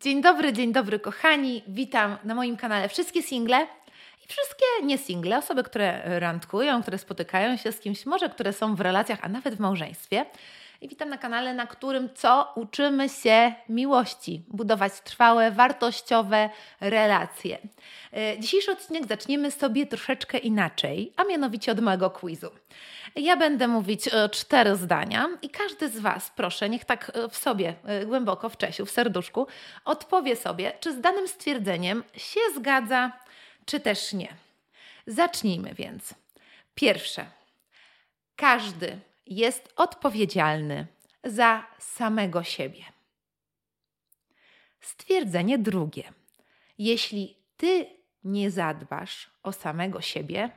Dzień 0.00 0.22
dobry, 0.22 0.52
dzień 0.52 0.72
dobry 0.72 0.98
kochani. 0.98 1.62
Witam 1.68 2.16
na 2.24 2.34
moim 2.34 2.56
kanale 2.56 2.88
wszystkie 2.88 3.22
single 3.22 3.66
i 4.24 4.28
wszystkie 4.28 4.64
niesingle, 4.82 5.38
osoby, 5.38 5.62
które 5.62 6.20
randkują, 6.20 6.82
które 6.82 6.98
spotykają 6.98 7.56
się 7.56 7.72
z 7.72 7.80
kimś, 7.80 8.06
może 8.06 8.28
które 8.28 8.52
są 8.52 8.74
w 8.74 8.80
relacjach, 8.80 9.18
a 9.22 9.28
nawet 9.28 9.54
w 9.54 9.60
małżeństwie. 9.60 10.26
I 10.84 10.88
witam 10.88 11.08
na 11.08 11.18
kanale, 11.18 11.54
na 11.54 11.66
którym 11.66 12.14
co 12.14 12.52
uczymy 12.54 13.08
się 13.08 13.54
miłości, 13.68 14.44
budować 14.48 14.92
trwałe, 15.00 15.50
wartościowe 15.50 16.50
relacje. 16.80 17.58
E, 18.12 18.38
dzisiejszy 18.38 18.72
odcinek 18.72 19.06
zaczniemy 19.06 19.50
sobie 19.50 19.86
troszeczkę 19.86 20.38
inaczej, 20.38 21.12
a 21.16 21.24
mianowicie 21.24 21.72
od 21.72 21.80
mojego 21.80 22.10
quizu. 22.10 22.50
Ja 23.16 23.36
będę 23.36 23.68
mówić 23.68 24.08
e, 24.08 24.28
cztery 24.28 24.76
zdania 24.76 25.28
i 25.42 25.50
każdy 25.50 25.88
z 25.88 25.98
Was, 25.98 26.32
proszę, 26.36 26.68
niech 26.68 26.84
tak 26.84 27.12
e, 27.14 27.28
w 27.28 27.36
sobie, 27.36 27.74
głęboko 28.06 28.48
w 28.48 28.56
Czesiu, 28.56 28.86
w 28.86 28.90
serduszku, 28.90 29.46
odpowie 29.84 30.36
sobie, 30.36 30.72
czy 30.80 30.92
z 30.92 31.00
danym 31.00 31.28
stwierdzeniem 31.28 32.04
się 32.16 32.40
zgadza, 32.56 33.12
czy 33.64 33.80
też 33.80 34.12
nie. 34.12 34.28
Zacznijmy 35.06 35.74
więc. 35.74 36.14
Pierwsze. 36.74 37.26
Każdy 38.36 38.98
jest 39.26 39.72
odpowiedzialny 39.76 40.86
za 41.24 41.66
samego 41.78 42.42
siebie. 42.42 42.84
Stwierdzenie 44.80 45.58
drugie. 45.58 46.12
Jeśli 46.78 47.36
ty 47.56 47.86
nie 48.24 48.50
zadbasz 48.50 49.30
o 49.42 49.52
samego 49.52 50.00
siebie, 50.00 50.50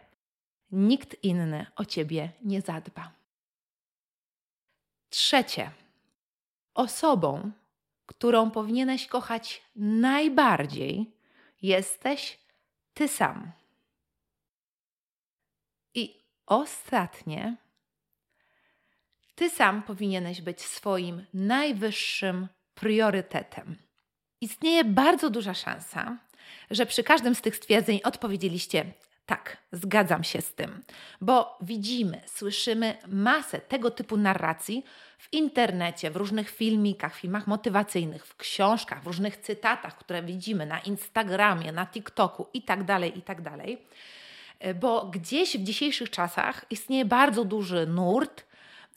nikt 0.72 1.24
inny 1.24 1.66
o 1.76 1.86
ciebie 1.86 2.32
nie 2.42 2.62
zadba. 2.62 3.12
Trzecie. 5.10 5.72
Osobą, 6.74 7.52
którą 8.06 8.52
powinieneś 8.52 9.08
kochać 9.08 9.62
najbardziej, 9.76 11.12
jesteś 11.62 12.40
ty 12.94 13.08
sam. 13.08 13.52
I 15.94 16.24
ostatnie 16.46 17.58
ty 19.38 19.50
sam 19.50 19.84
powinieneś 19.84 20.42
być 20.42 20.62
swoim 20.62 21.26
najwyższym 21.34 22.48
priorytetem. 22.76 23.76
Istnieje 24.42 24.84
bardzo 24.84 25.30
duża 25.30 25.54
szansa, 25.54 26.18
że 26.72 26.86
przy 26.86 27.04
każdym 27.04 27.36
z 27.36 27.42
tych 27.42 27.56
stwierdzeń 27.56 28.00
odpowiedzieliście 28.04 28.86
tak, 29.26 29.58
zgadzam 29.72 30.24
się 30.24 30.42
z 30.42 30.54
tym, 30.54 30.84
bo 31.22 31.58
widzimy, 31.62 32.22
słyszymy 32.26 32.98
masę 33.08 33.60
tego 33.60 33.92
typu 33.92 34.18
narracji 34.18 34.84
w 35.18 35.34
internecie, 35.34 36.12
w 36.12 36.16
różnych 36.16 36.50
filmikach, 36.50 37.16
filmach 37.16 37.48
motywacyjnych, 37.48 38.26
w 38.26 38.36
książkach, 38.36 39.04
w 39.04 39.08
różnych 39.08 39.38
cytatach, 39.38 39.98
które 39.98 40.24
widzimy 40.24 40.66
na 40.66 40.80
Instagramie, 40.80 41.72
na 41.72 41.86
TikToku 41.86 42.48
itd., 42.54 42.86
tak 42.86 43.16
itd. 43.16 43.52
Tak 43.58 44.76
bo 44.76 45.06
gdzieś 45.06 45.58
w 45.58 45.64
dzisiejszych 45.64 46.10
czasach 46.10 46.66
istnieje 46.70 47.06
bardzo 47.06 47.46
duży 47.46 47.88
nurt 47.88 48.47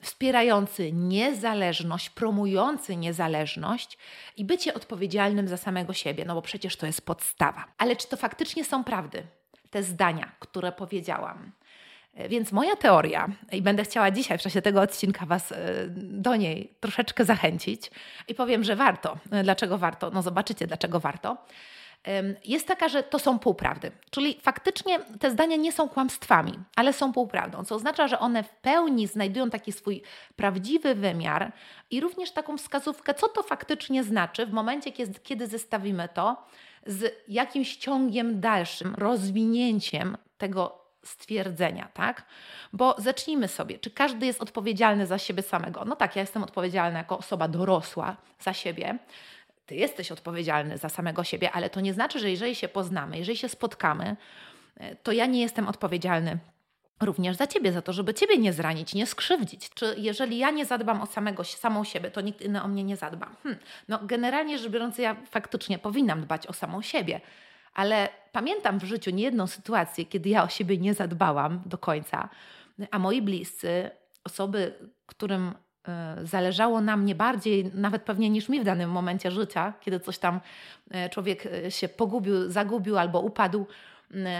wspierający 0.01 0.91
niezależność, 0.91 2.09
promujący 2.09 2.95
niezależność 2.95 3.97
i 4.37 4.45
bycie 4.45 4.73
odpowiedzialnym 4.73 5.47
za 5.47 5.57
samego 5.57 5.93
siebie, 5.93 6.25
no 6.25 6.35
bo 6.35 6.41
przecież 6.41 6.75
to 6.75 6.85
jest 6.85 7.05
podstawa. 7.05 7.65
Ale 7.77 7.95
czy 7.95 8.07
to 8.07 8.17
faktycznie 8.17 8.65
są 8.65 8.83
prawdy, 8.83 9.23
te 9.69 9.83
zdania, 9.83 10.31
które 10.39 10.71
powiedziałam? 10.71 11.51
E, 12.13 12.29
więc 12.29 12.51
moja 12.51 12.75
teoria, 12.75 13.27
i 13.51 13.61
będę 13.61 13.83
chciała 13.83 14.11
dzisiaj 14.11 14.37
w 14.37 14.41
czasie 14.41 14.61
tego 14.61 14.81
odcinka 14.81 15.25
Was 15.25 15.51
e, 15.51 15.57
do 15.95 16.35
niej 16.35 16.73
troszeczkę 16.79 17.25
zachęcić, 17.25 17.91
i 18.27 18.35
powiem, 18.35 18.63
że 18.63 18.75
warto. 18.75 19.17
E, 19.31 19.43
dlaczego 19.43 19.77
warto? 19.77 20.11
No 20.11 20.21
zobaczycie, 20.21 20.67
dlaczego 20.67 20.99
warto 20.99 21.37
jest 22.45 22.67
taka, 22.67 22.89
że 22.89 23.03
to 23.03 23.19
są 23.19 23.39
półprawdy. 23.39 23.91
Czyli 24.09 24.39
faktycznie 24.41 24.99
te 24.99 25.31
zdania 25.31 25.55
nie 25.55 25.71
są 25.71 25.89
kłamstwami, 25.89 26.59
ale 26.75 26.93
są 26.93 27.13
półprawdą, 27.13 27.63
co 27.63 27.75
oznacza, 27.75 28.07
że 28.07 28.19
one 28.19 28.43
w 28.43 28.49
pełni 28.49 29.07
znajdują 29.07 29.49
taki 29.49 29.71
swój 29.71 30.01
prawdziwy 30.35 30.95
wymiar 30.95 31.51
i 31.91 31.99
również 32.01 32.31
taką 32.31 32.57
wskazówkę, 32.57 33.13
co 33.13 33.27
to 33.27 33.43
faktycznie 33.43 34.03
znaczy 34.03 34.45
w 34.45 34.53
momencie, 34.53 34.91
kiedy 35.23 35.47
zestawimy 35.47 36.09
to 36.13 36.45
z 36.85 37.15
jakimś 37.27 37.75
ciągiem 37.75 38.39
dalszym, 38.39 38.95
rozwinięciem 38.95 40.17
tego 40.37 40.81
stwierdzenia, 41.03 41.87
tak? 41.93 42.25
Bo 42.73 42.95
zacznijmy 42.97 43.47
sobie, 43.47 43.79
czy 43.79 43.91
każdy 43.91 44.25
jest 44.25 44.41
odpowiedzialny 44.41 45.05
za 45.07 45.17
siebie 45.17 45.43
samego? 45.43 45.85
No 45.85 45.95
tak, 45.95 46.15
ja 46.15 46.21
jestem 46.21 46.43
odpowiedzialna 46.43 46.97
jako 46.97 47.17
osoba 47.17 47.47
dorosła 47.47 48.17
za 48.39 48.53
siebie, 48.53 48.97
ty 49.71 49.75
jesteś 49.75 50.11
odpowiedzialny 50.11 50.77
za 50.77 50.89
samego 50.89 51.23
siebie, 51.23 51.51
ale 51.51 51.69
to 51.69 51.81
nie 51.81 51.93
znaczy, 51.93 52.19
że 52.19 52.29
jeżeli 52.29 52.55
się 52.55 52.67
poznamy, 52.67 53.17
jeżeli 53.17 53.37
się 53.37 53.49
spotkamy, 53.49 54.15
e, 54.77 54.95
to 54.95 55.11
ja 55.11 55.25
nie 55.25 55.41
jestem 55.41 55.67
odpowiedzialny 55.67 56.37
również 57.01 57.37
za 57.37 57.47
ciebie, 57.47 57.71
za 57.71 57.81
to, 57.81 57.93
żeby 57.93 58.13
ciebie 58.13 58.37
nie 58.37 58.53
zranić, 58.53 58.93
nie 58.95 59.05
skrzywdzić. 59.05 59.69
Czy 59.69 59.95
jeżeli 59.97 60.37
ja 60.37 60.51
nie 60.51 60.65
zadbam 60.65 61.01
o 61.01 61.05
samego, 61.05 61.43
samą 61.43 61.83
siebie, 61.83 62.11
to 62.11 62.21
nikt 62.21 62.41
inny 62.41 62.63
o 62.63 62.67
mnie 62.67 62.83
nie 62.83 62.97
zadba? 62.97 63.29
Hm. 63.43 63.55
No, 63.87 63.99
generalnie 64.03 64.57
rzecz 64.57 64.71
biorąc, 64.71 64.97
ja 64.97 65.15
faktycznie 65.29 65.79
powinnam 65.79 66.21
dbać 66.21 66.47
o 66.47 66.53
samą 66.53 66.81
siebie, 66.81 67.21
ale 67.73 68.09
pamiętam 68.31 68.79
w 68.79 68.83
życiu 68.83 69.11
niejedną 69.11 69.47
sytuację, 69.47 70.05
kiedy 70.05 70.29
ja 70.29 70.43
o 70.43 70.49
siebie 70.49 70.77
nie 70.77 70.93
zadbałam 70.93 71.61
do 71.65 71.77
końca, 71.77 72.29
a 72.91 72.99
moi 72.99 73.21
bliscy, 73.21 73.91
osoby, 74.23 74.73
którym 75.05 75.53
zależało 76.23 76.81
na 76.81 76.97
mnie 76.97 77.15
bardziej, 77.15 77.71
nawet 77.73 78.03
pewnie 78.03 78.29
niż 78.29 78.49
mi 78.49 78.59
w 78.59 78.63
danym 78.63 78.89
momencie 78.89 79.31
życia, 79.31 79.73
kiedy 79.81 79.99
coś 79.99 80.17
tam 80.17 80.39
e, 80.91 81.09
człowiek 81.09 81.45
e, 81.45 81.71
się 81.71 81.89
pogubił, 81.89 82.51
zagubił 82.51 82.97
albo 82.97 83.19
upadł, 83.19 83.65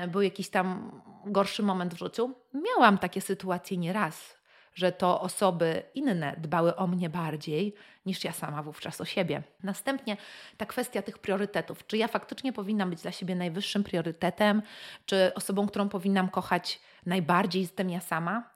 był 0.07 0.22
jakiś 0.22 0.50
tam 0.50 0.91
gorszy 1.25 1.63
moment 1.63 1.94
w 1.94 1.97
życiu. 1.97 2.31
Miałam 2.53 2.97
takie 2.97 3.22
sytuacje 3.22 3.78
nieraz, 3.78 4.38
że 4.74 4.91
to 4.91 5.22
osoby 5.22 5.84
inne 5.96 6.35
dbały 6.38 6.75
o 6.75 6.88
mnie 6.88 7.09
bardziej 7.09 7.75
niż 8.06 8.24
ja 8.24 8.31
sama 8.31 8.63
wówczas 8.63 9.01
o 9.01 9.06
siebie. 9.06 9.44
Następnie 9.63 10.18
ta 10.57 10.66
kwestia 10.66 11.01
tych 11.01 11.18
priorytetów. 11.18 11.88
Czy 11.88 11.97
ja 11.97 12.07
faktycznie 12.07 12.53
powinnam 12.53 12.90
być 12.90 13.01
dla 13.01 13.12
siebie 13.12 13.35
najwyższym 13.35 13.84
priorytetem, 13.84 14.62
czy 15.06 15.31
osobą, 15.35 15.68
którą 15.68 15.90
powinnam 15.90 16.30
kochać 16.30 16.80
najbardziej 17.06 17.62
jestem 17.62 17.90
ja 17.90 18.01
sama? 18.01 18.50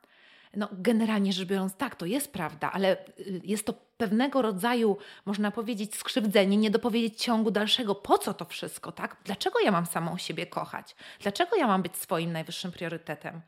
No, 0.55 0.69
generalnie 0.71 1.33
rzecz 1.33 1.47
biorąc, 1.47 1.75
tak, 1.75 1.95
to 1.95 2.05
jest 2.05 2.33
prawda, 2.33 2.71
ale 2.71 2.97
y, 3.19 3.41
jest 3.43 3.65
to 3.65 3.73
pewnego 3.97 4.41
rodzaju, 4.41 4.97
można 5.25 5.51
powiedzieć, 5.51 5.95
skrzywdzenie, 5.95 6.57
nie 6.57 6.71
dopowiedzieć 6.71 7.23
ciągu 7.23 7.51
dalszego, 7.51 7.95
po 7.95 8.17
co 8.17 8.33
to 8.33 8.45
wszystko, 8.45 8.91
tak? 8.91 9.17
Dlaczego 9.23 9.59
ja 9.59 9.71
mam 9.71 9.85
samą 9.85 10.17
siebie 10.17 10.45
kochać? 10.45 10.95
Dlaczego 11.19 11.55
ja 11.55 11.67
mam 11.67 11.81
być 11.81 11.95
swoim 11.97 12.31
najwyższym 12.31 12.71
priorytetem? 12.71 13.41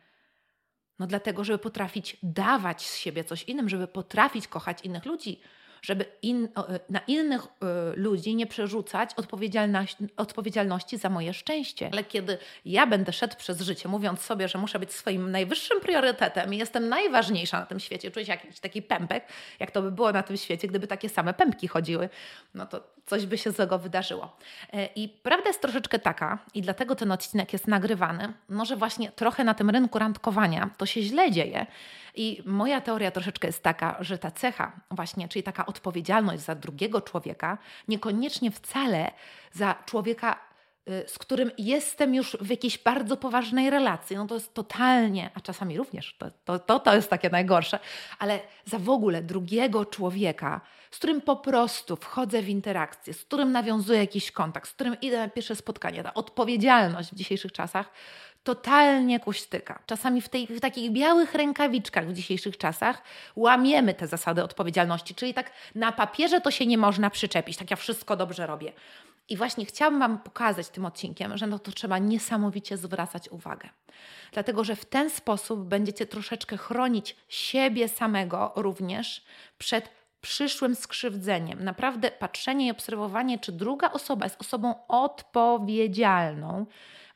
No 1.00 1.08
dlatego, 1.08 1.44
żeby 1.44 1.58
potrafić 1.58 2.18
dawać 2.24 2.86
z 2.86 2.98
siebie 2.98 3.24
coś 3.24 3.44
innym, 3.44 3.70
żeby 3.70 3.88
potrafić 3.88 4.48
kochać 4.48 4.82
innych 4.82 5.06
ludzi, 5.06 5.42
żeby 5.82 6.06
in, 6.22 6.46
e, 6.46 6.80
na 6.90 7.00
innych 7.08 7.42
e, 7.42 7.48
ludzi 7.96 8.36
nie 8.36 8.48
przerzucać 8.48 9.12
odpowiedzialności, 10.18 10.98
za 10.98 11.10
moje 11.10 11.34
szczęście. 11.34 11.90
Ale 11.94 12.04
kiedy 12.04 12.38
ja 12.66 12.88
będę 12.88 13.14
szedł 13.14 13.36
przez 13.38 13.62
życie, 13.62 13.90
mówiąc 13.90 14.22
sobie, 14.22 14.48
że 14.48 14.58
muszę 14.58 14.80
być 14.80 14.94
swoim 14.94 15.32
najwyższym 15.32 15.82
priorytetem 15.82 16.54
i 16.54 16.58
jestem 16.58 16.90
najważniejsza 16.90 17.60
na 17.60 17.66
tym 17.66 17.80
świecie, 17.80 18.12
czuję 18.12 18.26
się 18.26 18.32
jakiś 18.32 18.60
taki 18.60 18.82
pępek, 18.82 19.28
jak 19.60 19.72
to 19.72 19.82
by 19.82 19.92
było 19.92 20.12
na 20.12 20.24
tym 20.24 20.38
świecie, 20.38 20.68
gdyby 20.68 20.88
takie 20.88 21.10
same 21.10 21.34
pępki 21.34 21.68
chodziły, 21.68 22.10
no 22.54 22.66
to 22.66 22.84
coś 23.06 23.26
by 23.26 23.38
się 23.38 23.52
złego 23.52 23.80
wydarzyło. 23.80 24.38
E, 24.74 24.86
I 24.96 25.10
prawda 25.10 25.50
jest 25.50 25.62
troszeczkę 25.62 26.00
taka, 26.00 26.40
i 26.54 26.62
dlatego 26.62 26.96
ten 26.96 27.12
odcinek 27.12 27.54
jest 27.54 27.68
nagrywany, 27.68 28.34
no 28.50 28.66
że 28.66 28.76
właśnie 28.76 29.12
trochę 29.12 29.44
na 29.44 29.54
tym 29.54 29.70
rynku 29.70 30.00
randkowania 30.00 30.70
to 30.78 30.86
się 30.86 31.02
źle 31.02 31.32
dzieje. 31.32 31.66
I 32.16 32.44
moja 32.46 32.82
teoria 32.82 33.12
troszeczkę 33.12 33.48
jest 33.48 33.64
taka, 33.64 33.98
że 34.00 34.18
ta 34.18 34.32
cecha, 34.32 34.72
właśnie, 34.92 35.28
czyli 35.28 35.44
taka 35.44 35.66
odpowiedzialność 35.68 36.44
za 36.44 36.56
drugiego 36.56 37.02
człowieka, 37.02 37.58
niekoniecznie 37.88 38.52
wcale 38.52 39.12
za 39.54 39.76
człowieka 39.86 40.40
y, 40.90 41.04
z 41.08 41.20
którym 41.20 41.52
jestem 41.58 42.16
już 42.16 42.38
w 42.42 42.50
jakiejś 42.50 42.78
bardzo 42.78 43.18
poważnej 43.18 43.70
relacji, 43.70 44.16
no 44.16 44.28
to 44.28 44.36
jest 44.36 44.54
totalnie, 44.54 45.30
a 45.34 45.40
czasami 45.40 45.78
również, 45.78 46.16
to, 46.18 46.32
to, 46.46 46.60
to, 46.60 46.80
to 46.80 46.96
jest 46.96 47.10
takie 47.10 47.30
najgorsze, 47.30 47.80
ale 48.20 48.40
za 48.66 48.80
w 48.80 48.90
ogóle 48.90 49.22
drugiego 49.22 49.86
człowieka, 49.86 50.62
z 50.92 50.98
którym 50.98 51.22
po 51.22 51.36
prostu 51.36 51.96
wchodzę 51.96 52.42
w 52.42 52.50
interakcję, 52.50 53.14
z 53.14 53.26
którym 53.26 53.52
nawiązuję 53.52 54.00
jakiś 54.00 54.32
kontakt, 54.32 54.70
z 54.70 54.74
którym 54.74 54.98
idę 55.02 55.18
na 55.18 55.30
pierwsze 55.30 55.56
spotkanie, 55.56 56.04
ta 56.04 56.14
odpowiedzialność 56.14 57.12
w 57.12 57.16
dzisiejszych 57.16 57.52
czasach 57.52 57.92
totalnie 58.48 59.20
kuśtyka. 59.20 59.80
Czasami 59.86 60.22
w, 60.22 60.30
tej, 60.30 60.48
w 60.48 60.60
takich 60.60 60.92
białych 60.92 61.34
rękawiczkach 61.34 62.08
w 62.08 62.14
dzisiejszych 62.14 62.58
czasach 62.58 63.02
łamiemy 63.36 63.94
te 63.94 64.08
zasady 64.08 64.44
odpowiedzialności, 64.44 65.16
czyli 65.16 65.34
tak 65.34 65.52
na 65.76 65.92
papierze 65.92 66.42
to 66.42 66.52
się 66.52 66.66
nie 66.66 66.78
można 66.78 67.10
przyczepić, 67.10 67.58
tak 67.58 67.72
ja 67.72 67.78
wszystko 67.78 68.16
dobrze 68.16 68.48
robię. 68.48 68.74
I 69.30 69.38
właśnie 69.38 69.66
chciałabym 69.66 70.00
Wam 70.00 70.20
pokazać 70.20 70.70
tym 70.70 70.86
odcinkiem, 70.86 71.38
że 71.38 71.48
no 71.48 71.60
to 71.60 71.72
trzeba 71.72 71.98
niesamowicie 71.98 72.78
zwracać 72.78 73.30
uwagę. 73.30 73.70
Dlatego, 74.32 74.64
że 74.64 74.76
w 74.76 74.86
ten 74.86 75.10
sposób 75.10 75.60
będziecie 75.60 76.06
troszeczkę 76.06 76.58
chronić 76.58 77.16
siebie 77.30 77.90
samego 77.90 78.52
również 78.56 79.26
przed 79.58 79.90
przyszłym 80.22 80.76
skrzywdzeniem. 80.76 81.64
Naprawdę 81.64 82.12
patrzenie 82.12 82.68
i 82.68 82.72
obserwowanie, 82.72 83.40
czy 83.40 83.52
druga 83.52 83.92
osoba 83.92 84.26
jest 84.26 84.42
osobą 84.42 84.76
odpowiedzialną, 84.88 86.66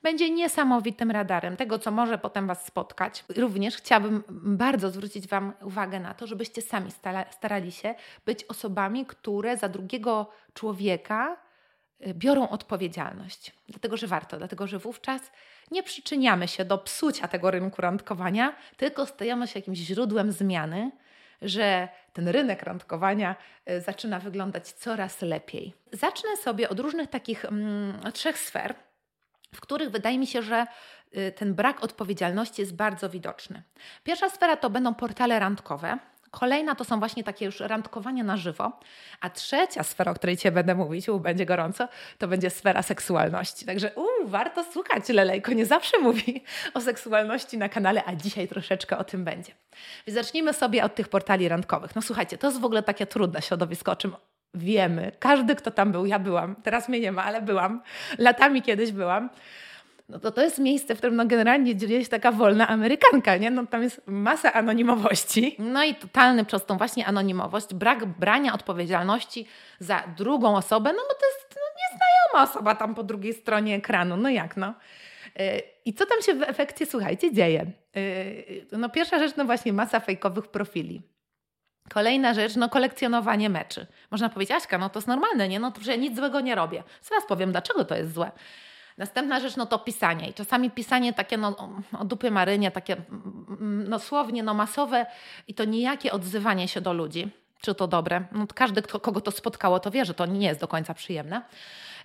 będzie 0.03 0.29
niesamowitym 0.29 1.11
radarem 1.11 1.57
tego, 1.57 1.79
co 1.79 1.91
może 1.91 2.17
potem 2.17 2.47
Was 2.47 2.65
spotkać. 2.65 3.25
Również 3.37 3.75
chciałabym 3.75 4.23
bardzo 4.29 4.89
zwrócić 4.89 5.27
Wam 5.27 5.53
uwagę 5.61 5.99
na 5.99 6.13
to, 6.13 6.27
żebyście 6.27 6.61
sami 6.61 6.91
starali 7.31 7.71
się 7.71 7.95
być 8.25 8.43
osobami, 8.43 9.05
które 9.05 9.57
za 9.57 9.69
drugiego 9.69 10.29
człowieka 10.53 11.37
y, 12.07 12.13
biorą 12.13 12.49
odpowiedzialność. 12.49 13.51
Dlatego, 13.69 13.97
że 13.97 14.07
warto, 14.07 14.37
dlatego, 14.37 14.67
że 14.67 14.79
wówczas 14.79 15.21
nie 15.71 15.83
przyczyniamy 15.83 16.47
się 16.47 16.65
do 16.65 16.77
psucia 16.77 17.27
tego 17.27 17.51
rynku 17.51 17.81
randkowania, 17.81 18.55
tylko 18.77 19.05
stajemy 19.05 19.47
się 19.47 19.59
jakimś 19.59 19.77
źródłem 19.77 20.31
zmiany, 20.31 20.91
że 21.41 21.89
ten 22.13 22.27
rynek 22.27 22.63
randkowania 22.63 23.35
y, 23.69 23.81
zaczyna 23.81 24.19
wyglądać 24.19 24.71
coraz 24.71 25.21
lepiej. 25.21 25.73
Zacznę 25.91 26.37
sobie 26.37 26.69
od 26.69 26.79
różnych 26.79 27.09
takich 27.09 27.45
mm, 27.45 28.11
trzech 28.13 28.37
sfer, 28.37 28.75
w 29.55 29.61
których 29.61 29.91
wydaje 29.91 30.19
mi 30.19 30.27
się, 30.27 30.41
że 30.41 30.67
y, 31.17 31.31
ten 31.31 31.53
brak 31.53 31.83
odpowiedzialności 31.83 32.61
jest 32.61 32.75
bardzo 32.75 33.09
widoczny. 33.09 33.63
Pierwsza 34.03 34.29
sfera 34.29 34.57
to 34.57 34.69
będą 34.69 34.95
portale 34.95 35.39
randkowe. 35.39 35.97
Kolejna 36.31 36.75
to 36.75 36.83
są 36.83 36.99
właśnie 36.99 37.23
takie 37.23 37.45
już 37.45 37.59
randkowania 37.59 38.23
na 38.23 38.37
żywo. 38.37 38.79
A 39.21 39.29
trzecia 39.29 39.83
sfera, 39.83 40.11
o 40.11 40.15
której 40.15 40.37
Cię 40.37 40.51
będę 40.51 40.75
mówić, 40.75 41.09
u, 41.09 41.19
będzie 41.19 41.45
gorąco, 41.45 41.87
to 42.17 42.27
będzie 42.27 42.49
sfera 42.49 42.81
seksualności. 42.81 43.65
Także 43.65 43.91
u, 43.95 44.27
warto 44.27 44.63
słuchać, 44.63 45.09
Lelejko 45.09 45.53
nie 45.53 45.65
zawsze 45.65 45.99
mówi 45.99 46.43
o 46.73 46.81
seksualności 46.81 47.57
na 47.57 47.69
kanale, 47.69 48.03
a 48.05 48.15
dzisiaj 48.15 48.47
troszeczkę 48.47 48.97
o 48.97 49.03
tym 49.03 49.23
będzie. 49.23 49.53
Więc 50.07 50.19
zacznijmy 50.19 50.53
sobie 50.53 50.83
od 50.83 50.95
tych 50.95 51.07
portali 51.07 51.49
randkowych. 51.49 51.95
No 51.95 52.01
słuchajcie, 52.01 52.37
to 52.37 52.47
jest 52.47 52.59
w 52.59 52.65
ogóle 52.65 52.83
takie 52.83 53.05
trudne 53.05 53.41
środowisko, 53.41 53.91
o 53.91 53.95
czym 53.95 54.15
wiemy. 54.53 55.11
Każdy, 55.19 55.55
kto 55.55 55.71
tam 55.71 55.91
był, 55.91 56.05
ja 56.05 56.19
byłam, 56.19 56.55
teraz 56.55 56.89
mnie 56.89 56.99
nie 56.99 57.11
ma, 57.11 57.23
ale 57.23 57.41
byłam, 57.41 57.81
latami 58.17 58.61
kiedyś 58.61 58.91
byłam. 58.91 59.29
No 60.11 60.19
to, 60.19 60.31
to 60.31 60.41
jest 60.41 60.59
miejsce, 60.59 60.95
w 60.95 60.97
którym 60.97 61.15
no 61.15 61.25
generalnie 61.25 61.75
dzieje 61.75 62.03
się 62.03 62.09
taka 62.09 62.31
wolna 62.31 62.67
Amerykanka, 62.67 63.37
nie? 63.37 63.51
No 63.51 63.67
tam 63.67 63.83
jest 63.83 64.01
masa 64.07 64.53
anonimowości. 64.53 65.55
No 65.59 65.83
i 65.83 65.95
totalny 65.95 66.45
przez 66.45 66.65
tą 66.65 66.77
właśnie 66.77 67.05
anonimowość, 67.05 67.73
brak 67.73 68.05
brania 68.05 68.53
odpowiedzialności 68.53 69.47
za 69.79 70.03
drugą 70.17 70.55
osobę, 70.55 70.89
no 70.93 70.99
bo 71.09 71.15
to 71.15 71.25
jest 71.25 71.55
no, 71.55 71.81
nieznajoma 71.81 72.51
osoba 72.51 72.75
tam 72.75 72.95
po 72.95 73.03
drugiej 73.03 73.33
stronie 73.33 73.75
ekranu. 73.75 74.17
No 74.17 74.29
jak 74.29 74.57
no? 74.57 74.73
Y, 75.39 75.61
I 75.85 75.93
co 75.93 76.05
tam 76.05 76.21
się 76.21 76.33
w 76.33 76.43
efekcie, 76.43 76.85
słuchajcie, 76.85 77.33
dzieje? 77.33 77.71
Y, 77.97 78.65
no 78.71 78.89
pierwsza 78.89 79.19
rzecz, 79.19 79.35
no 79.35 79.45
właśnie 79.45 79.73
masa 79.73 79.99
fejkowych 79.99 80.47
profili. 80.47 81.01
Kolejna 81.93 82.33
rzecz, 82.33 82.55
no 82.55 82.69
kolekcjonowanie 82.69 83.49
meczy. 83.49 83.87
Można 84.11 84.29
powiedzieć, 84.29 84.57
Aśka, 84.57 84.77
no 84.77 84.89
to 84.89 84.99
jest 84.99 85.07
normalne, 85.07 85.49
nie? 85.49 85.59
No 85.59 85.71
to, 85.71 85.81
że 85.81 85.91
ja 85.91 85.97
nic 85.97 86.15
złego 86.15 86.41
nie 86.41 86.55
robię. 86.55 86.83
Zaraz 87.01 87.25
powiem, 87.25 87.51
dlaczego 87.51 87.85
to 87.85 87.95
jest 87.95 88.13
złe. 88.13 88.31
Następna 88.97 89.39
rzecz, 89.39 89.55
no 89.55 89.65
to 89.65 89.79
pisanie. 89.79 90.29
I 90.29 90.33
czasami 90.33 90.71
pisanie 90.71 91.13
takie 91.13 91.37
no, 91.37 91.55
o 91.99 92.05
dupy 92.05 92.31
marynie, 92.31 92.71
takie 92.71 92.97
no 93.59 93.99
słownie, 93.99 94.43
no 94.43 94.53
masowe 94.53 95.05
i 95.47 95.53
to 95.53 95.65
nijakie 95.65 96.11
odzywanie 96.11 96.67
się 96.67 96.81
do 96.81 96.93
ludzi. 96.93 97.29
Czy 97.61 97.75
to 97.75 97.87
dobre? 97.87 98.23
No, 98.31 98.47
każdy, 98.55 98.81
kto, 98.81 98.99
kogo 98.99 99.21
to 99.21 99.31
spotkało, 99.31 99.79
to 99.79 99.91
wie, 99.91 100.05
że 100.05 100.13
to 100.13 100.25
nie 100.25 100.47
jest 100.47 100.59
do 100.59 100.67
końca 100.67 100.93
przyjemne. 100.93 101.41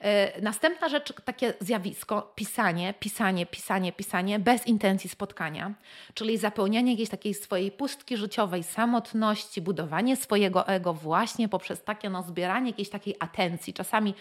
E, 0.00 0.40
następna 0.40 0.88
rzecz, 0.88 1.12
takie 1.25 1.54
zjawisko, 1.60 2.32
pisanie, 2.34 2.94
pisanie, 3.00 3.46
pisanie, 3.46 3.93
pisanie 3.93 4.38
bez 4.38 4.66
intencji 4.66 5.10
spotkania, 5.10 5.75
czyli 6.14 6.38
zapełnianie 6.38 6.90
jakiejś 6.90 7.08
takiej 7.08 7.34
swojej 7.34 7.70
pustki 7.70 8.16
życiowej, 8.16 8.62
samotności, 8.62 9.62
budowanie 9.62 10.16
swojego 10.16 10.69
ego 10.69 10.94
właśnie 10.94 11.48
poprzez 11.48 11.82
takie 11.82 12.10
no, 12.10 12.22
zbieranie 12.22 12.70
jakiejś 12.70 12.90
takiej 12.90 13.16
atencji. 13.20 13.75
Czasami 13.75 14.14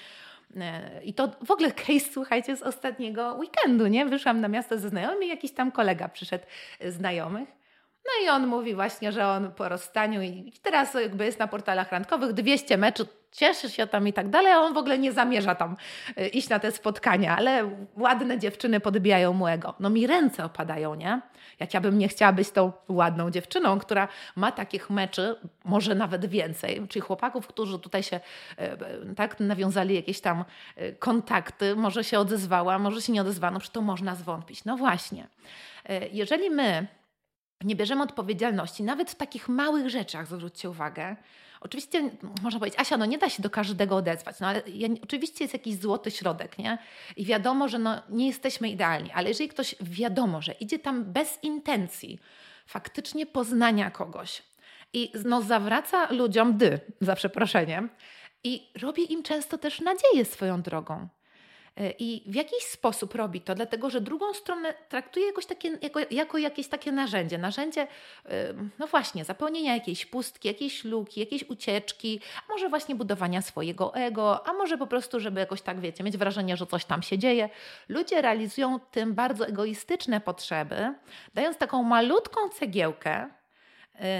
e, 0.57 1.03
i 1.03 1.13
to 1.13 1.31
w 1.45 1.51
ogóle 1.51 1.71
case, 1.71 2.13
słuchajcie, 2.13 2.55
z 2.55 2.61
ostatniego 2.61 3.33
weekendu, 3.33 3.87
nie? 3.87 4.05
Wyszłam 4.05 4.41
na 4.41 4.47
miasto 4.47 4.77
ze 4.77 4.89
znajomymi, 4.89 5.27
jakiś 5.27 5.51
tam 5.51 5.71
kolega 5.71 6.09
przyszedł 6.09 6.45
znajomych 6.89 7.64
no 8.05 8.25
i 8.25 8.29
on 8.29 8.47
mówi 8.47 8.75
właśnie, 8.75 9.11
że 9.11 9.27
on 9.27 9.51
po 9.51 9.69
rozstaniu 9.69 10.21
i 10.21 10.53
teraz 10.61 10.93
jakby 10.93 11.25
jest 11.25 11.39
na 11.39 11.47
portalach 11.47 11.91
randkowych 11.91 12.33
200 12.33 12.77
meczów, 12.77 13.07
cieszy 13.31 13.69
się 13.69 13.87
tam 13.87 14.07
i 14.07 14.13
tak 14.13 14.29
dalej, 14.29 14.53
a 14.53 14.59
on 14.59 14.73
w 14.73 14.77
ogóle 14.77 14.97
nie 14.97 15.11
zamierza 15.11 15.55
tam 15.55 15.77
y, 16.17 16.27
iść 16.27 16.49
na 16.49 16.59
te 16.59 16.71
spotkania, 16.71 17.37
ale 17.37 17.71
ładne 17.97 18.39
dziewczyny 18.39 18.79
podbijają 18.79 19.33
mu 19.33 19.47
ego. 19.47 19.73
No 19.79 19.89
mi 19.89 20.07
ręce 20.07 20.45
opadają, 20.45 20.95
nie? 20.95 21.21
Jak 21.59 21.73
ja 21.73 21.81
bym 21.81 21.97
nie 21.97 22.07
chciała 22.07 22.33
być 22.33 22.51
tą 22.51 22.71
ładną 22.89 23.31
dziewczyną, 23.31 23.79
która 23.79 24.07
ma 24.35 24.51
takich 24.51 24.89
meczy, 24.89 25.35
może 25.63 25.95
nawet 25.95 26.25
więcej, 26.25 26.87
czyli 26.89 27.01
chłopaków, 27.01 27.47
którzy 27.47 27.79
tutaj 27.79 28.03
się 28.03 28.19
y, 29.09 29.15
tak 29.15 29.39
nawiązali 29.39 29.95
jakieś 29.95 30.21
tam 30.21 30.45
y, 30.77 30.95
kontakty, 30.99 31.75
może 31.75 32.03
się 32.03 32.19
odezwała, 32.19 32.79
może 32.79 33.01
się 33.01 33.13
nie 33.13 33.21
odezwano, 33.21 33.59
czy 33.59 33.71
to 33.71 33.81
można 33.81 34.15
zwątpić. 34.15 34.65
No 34.65 34.77
właśnie. 34.77 35.27
Jeżeli 36.11 36.49
my 36.49 36.87
nie 37.63 37.75
bierzemy 37.75 38.03
odpowiedzialności, 38.03 38.83
nawet 38.83 39.11
w 39.11 39.15
takich 39.15 39.49
małych 39.49 39.89
rzeczach, 39.89 40.27
zwróćcie 40.27 40.69
uwagę. 40.69 41.15
Oczywiście 41.61 42.09
można 42.41 42.59
powiedzieć, 42.59 42.79
Asia, 42.79 42.97
no 42.97 43.05
nie 43.05 43.17
da 43.17 43.29
się 43.29 43.43
do 43.43 43.49
każdego 43.49 43.95
odezwać, 43.95 44.39
no 44.39 44.47
ale 44.47 44.61
ja, 44.67 44.87
oczywiście 45.03 45.43
jest 45.43 45.53
jakiś 45.53 45.75
złoty 45.75 46.11
środek, 46.11 46.57
nie? 46.57 46.77
I 47.15 47.25
wiadomo, 47.25 47.67
że 47.67 47.79
no, 47.79 48.01
nie 48.09 48.27
jesteśmy 48.27 48.69
idealni, 48.69 49.11
ale 49.11 49.27
jeżeli 49.27 49.49
ktoś 49.49 49.75
wiadomo, 49.81 50.41
że 50.41 50.51
idzie 50.51 50.79
tam 50.79 51.03
bez 51.03 51.43
intencji 51.43 52.19
faktycznie 52.65 53.25
poznania 53.25 53.91
kogoś 53.91 54.43
i 54.93 55.11
no, 55.25 55.41
zawraca 55.41 56.11
ludziom 56.11 56.57
dy, 56.57 56.79
za 57.01 57.15
przeproszeniem, 57.15 57.89
i 58.43 58.71
robi 58.81 59.13
im 59.13 59.23
często 59.23 59.57
też 59.57 59.81
nadzieję 59.81 60.25
swoją 60.25 60.61
drogą. 60.61 61.07
E, 61.77 61.91
I 61.99 62.23
w 62.27 62.35
jakiś 62.35 62.63
sposób 62.63 63.15
robi 63.15 63.41
to, 63.41 63.55
dlatego 63.55 63.89
że 63.89 64.01
drugą 64.01 64.33
stronę 64.33 64.73
traktuje 64.89 65.25
jakoś 65.25 65.45
takie, 65.45 65.77
jako, 65.81 65.99
jako 66.11 66.37
jakieś 66.37 66.67
takie 66.67 66.91
narzędzie. 66.91 67.37
Narzędzie, 67.37 67.87
no 68.79 68.87
właśnie, 68.87 69.25
zapełnienia 69.25 69.73
jakiejś 69.73 70.05
pustki, 70.05 70.47
jakiejś 70.47 70.83
luki, 70.83 71.19
jakiejś 71.19 71.43
ucieczki, 71.49 72.19
a 72.47 72.51
może 72.53 72.69
właśnie 72.69 72.95
budowania 72.95 73.41
swojego 73.41 73.95
ego, 73.95 74.47
a 74.47 74.53
może 74.53 74.77
po 74.77 74.87
prostu, 74.87 75.19
żeby 75.19 75.39
jakoś 75.39 75.61
tak, 75.61 75.79
wiecie, 75.79 76.03
mieć 76.03 76.17
wrażenie, 76.17 76.57
że 76.57 76.65
coś 76.67 76.85
tam 76.85 77.03
się 77.03 77.17
dzieje. 77.17 77.49
Ludzie 77.89 78.21
realizują 78.21 78.79
tym 78.79 79.13
bardzo 79.13 79.47
egoistyczne 79.47 80.21
potrzeby, 80.21 80.93
dając 81.33 81.57
taką 81.57 81.83
malutką 81.83 82.49
cegiełkę, 82.49 83.29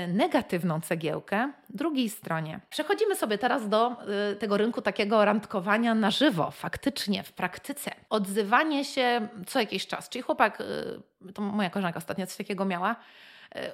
negatywną 0.07 0.81
cegiełkę 0.81 1.51
drugiej 1.69 2.09
stronie. 2.09 2.59
Przechodzimy 2.69 3.15
sobie 3.15 3.37
teraz 3.37 3.69
do 3.69 3.91
y, 4.31 4.35
tego 4.35 4.57
rynku 4.57 4.81
takiego 4.81 5.25
randkowania 5.25 5.95
na 5.95 6.11
żywo, 6.11 6.51
faktycznie, 6.51 7.23
w 7.23 7.31
praktyce. 7.31 7.91
Odzywanie 8.09 8.85
się 8.85 9.27
co 9.47 9.59
jakiś 9.59 9.87
czas. 9.87 10.09
Czyli 10.09 10.21
chłopak, 10.21 10.61
y, 11.29 11.33
to 11.33 11.41
moja 11.41 11.69
koleżanka 11.69 11.97
ostatnio 11.97 12.27
coś 12.27 12.37
takiego 12.37 12.65
miała, 12.65 12.95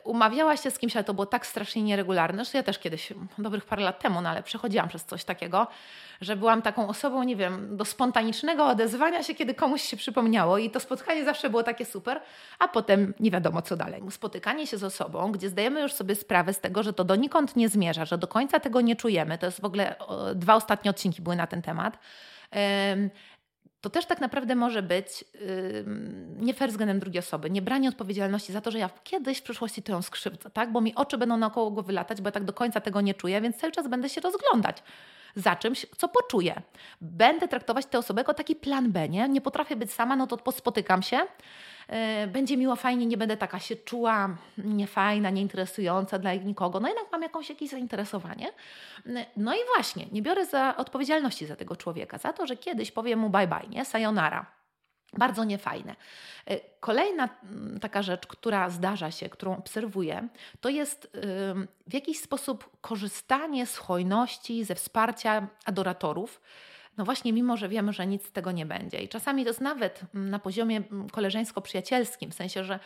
umawiała 0.04 0.58
się 0.58 0.72
z 0.72 0.80
kimś, 0.80 0.96
ale 0.96 1.04
to 1.04 1.14
było 1.14 1.26
tak 1.26 1.46
strasznie 1.46 1.84
nieregularne, 1.84 2.46
że 2.46 2.52
ja 2.58 2.64
też 2.64 2.80
kiedyś, 2.80 3.14
dobrych 3.38 3.66
parę 3.66 3.84
lat 3.84 4.00
temu, 4.00 4.22
no 4.22 4.30
ale 4.30 4.44
przechodziłam 4.44 4.90
przez 4.90 5.06
coś 5.06 5.24
takiego, 5.24 5.68
że 6.22 6.36
byłam 6.36 6.62
taką 6.62 6.88
osobą, 6.88 7.24
nie 7.24 7.36
wiem, 7.36 7.78
do 7.78 7.86
spontanicznego 7.86 8.66
odezwania 8.66 9.24
się, 9.24 9.36
kiedy 9.36 9.54
komuś 9.54 9.82
się 9.82 9.98
przypomniało 9.98 10.58
i 10.58 10.70
to 10.70 10.80
spotkanie 10.80 11.26
zawsze 11.26 11.50
było 11.50 11.64
takie 11.64 11.86
super, 11.86 12.22
a 12.60 12.68
potem 12.68 13.14
nie 13.20 13.32
wiadomo 13.32 13.62
co 13.62 13.76
dalej. 13.76 14.02
Spotykanie 14.10 14.68
się 14.68 14.78
z 14.78 14.84
osobą, 14.84 15.32
gdzie 15.32 15.50
zdajemy 15.50 15.82
już 15.82 15.94
sobie 15.94 16.16
sprawę 16.16 16.54
z 16.54 16.60
tego, 16.60 16.84
że 16.84 16.94
to 16.94 17.04
donikąd 17.04 17.56
nie 17.56 17.70
zmierza, 17.70 18.06
że 18.06 18.18
do 18.18 18.28
końca 18.28 18.60
tego 18.60 18.82
nie 18.82 18.96
czujemy, 18.96 19.38
to 19.38 19.46
jest 19.46 19.62
w 19.62 19.66
ogóle, 19.66 19.96
dwa 20.36 20.56
ostatnie 20.56 20.92
odcinki 20.92 21.22
były 21.22 21.36
na 21.36 21.48
ten 21.48 21.62
temat, 21.62 21.98
to 23.82 23.90
też 23.90 24.06
tak 24.06 24.22
naprawdę 24.22 24.56
może 24.56 24.82
być 24.82 25.26
yy, 25.34 25.86
nie 26.40 26.54
fair 26.54 26.70
względem 26.70 27.00
drugiej 27.00 27.20
osoby, 27.20 27.50
nie 27.50 27.62
branie 27.62 27.90
odpowiedzialności 27.90 28.54
za 28.54 28.62
to, 28.62 28.72
że 28.72 28.80
ja 28.80 28.90
kiedyś 29.04 29.38
w 29.38 29.44
przyszłości 29.44 29.84
to 29.84 29.92
ją 29.92 30.02
skrzywdzę, 30.02 30.50
tak? 30.50 30.72
bo 30.72 30.82
mi 30.82 30.96
oczy 30.96 31.18
będą 31.18 31.38
naokoło 31.38 31.72
go 31.72 31.84
wylatać, 31.84 32.22
bo 32.22 32.28
ja 32.28 32.32
tak 32.32 32.44
do 32.44 32.54
końca 32.54 32.82
tego 32.82 33.02
nie 33.02 33.14
czuję, 33.14 33.42
więc 33.42 33.58
cały 33.58 33.72
czas 33.72 33.88
będę 33.88 34.10
się 34.10 34.22
rozglądać 34.22 34.84
za 35.36 35.56
czymś, 35.56 35.86
co 35.98 36.08
poczuję. 36.08 36.62
Będę 37.02 37.48
traktować 37.48 37.86
tę 37.86 38.00
osobę 38.00 38.22
jako 38.22 38.34
taki 38.34 38.56
plan 38.56 38.92
B, 38.92 39.10
nie? 39.10 39.30
Nie 39.30 39.42
potrafię 39.42 39.76
być 39.76 39.94
sama, 39.94 40.16
no 40.16 40.28
to 40.28 40.52
spotykam 40.52 41.04
się, 41.04 41.20
będzie 42.28 42.58
miło, 42.58 42.76
fajnie, 42.76 43.06
nie 43.06 43.18
będę 43.18 43.38
taka 43.38 43.60
się 43.60 43.76
czuła 43.76 44.38
niefajna, 44.58 45.30
nieinteresująca 45.30 46.20
dla 46.20 46.34
nikogo, 46.34 46.80
no 46.80 46.88
jednak 46.88 47.06
mam 47.12 47.22
jakąś, 47.22 47.50
jakieś 47.50 47.70
zainteresowanie. 47.70 48.48
Yy, 49.06 49.26
no 49.38 49.56
i 49.56 49.60
właśnie, 49.76 50.06
nie 50.12 50.22
biorę 50.22 50.46
za 50.46 50.78
odpowiedzialności 50.78 51.46
za 51.46 51.56
tego 51.56 51.76
człowieka, 51.76 52.18
za 52.18 52.34
to, 52.34 52.48
że 52.48 52.58
kiedyś 52.58 52.92
powiem 52.92 53.20
mu 53.20 53.30
bye 53.30 53.48
bye, 53.48 53.70
nie? 53.70 53.86
Sayonara. 53.86 54.46
Bardzo 55.18 55.44
niefajne. 55.44 55.96
E, 56.46 56.60
kolejna 56.80 57.30
mm, 57.44 57.80
taka 57.80 58.02
rzecz, 58.02 58.28
która 58.28 58.70
zdarza 58.70 59.12
się, 59.12 59.30
którą 59.30 59.58
obserwuję, 59.58 60.28
to 60.62 60.70
jest 60.70 61.18
w 61.88 61.94
jakiś 61.94 62.20
sposób 62.20 62.70
korzystanie 62.82 63.66
z 63.66 63.78
hojności, 63.78 64.64
ze 64.64 64.76
wsparcia 64.76 65.48
adoratorów 65.66 66.42
no 66.98 67.06
właśnie, 67.06 67.34
mimo 67.34 67.58
że 67.58 67.70
wiemy, 67.70 67.94
że 67.94 68.08
nic 68.08 68.26
z 68.26 68.32
tego 68.32 68.52
nie 68.52 68.66
będzie. 68.66 68.98
I 68.98 69.10
czasami 69.10 69.44
to 69.44 69.50
jest 69.50 69.62
nawet 69.62 70.02
na 70.14 70.40
poziomie 70.40 70.82
koleżeńsko-przyjacielskim, 71.12 72.32
w 72.32 72.34
sensie, 72.34 72.64
że 72.64 72.80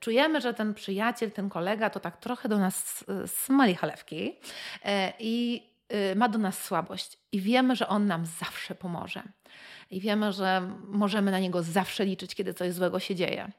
czujemy, 0.00 0.40
że 0.40 0.54
ten 0.54 0.74
przyjaciel, 0.74 1.30
ten 1.30 1.48
kolega 1.48 1.90
to 1.90 2.00
tak 2.00 2.16
trochę 2.16 2.48
do 2.48 2.58
nas 2.58 3.04
smali 3.26 3.74
chalewki 3.74 4.36
e, 4.84 5.12
i 5.18 5.62
y, 6.12 6.16
ma 6.16 6.28
do 6.28 6.38
nas 6.38 6.64
słabość. 6.64 7.18
I 7.32 7.40
wiemy, 7.40 7.76
że 7.76 7.88
on 7.88 8.06
nam 8.06 8.26
zawsze 8.26 8.74
pomoże. 8.74 9.22
I 9.90 10.00
wiemy, 10.00 10.32
że 10.32 10.70
możemy 10.86 11.30
na 11.30 11.38
niego 11.38 11.62
zawsze 11.62 12.04
liczyć, 12.04 12.34
kiedy 12.34 12.54
coś 12.54 12.72
złego 12.72 13.00
się 13.00 13.14
dzieje. 13.14 13.52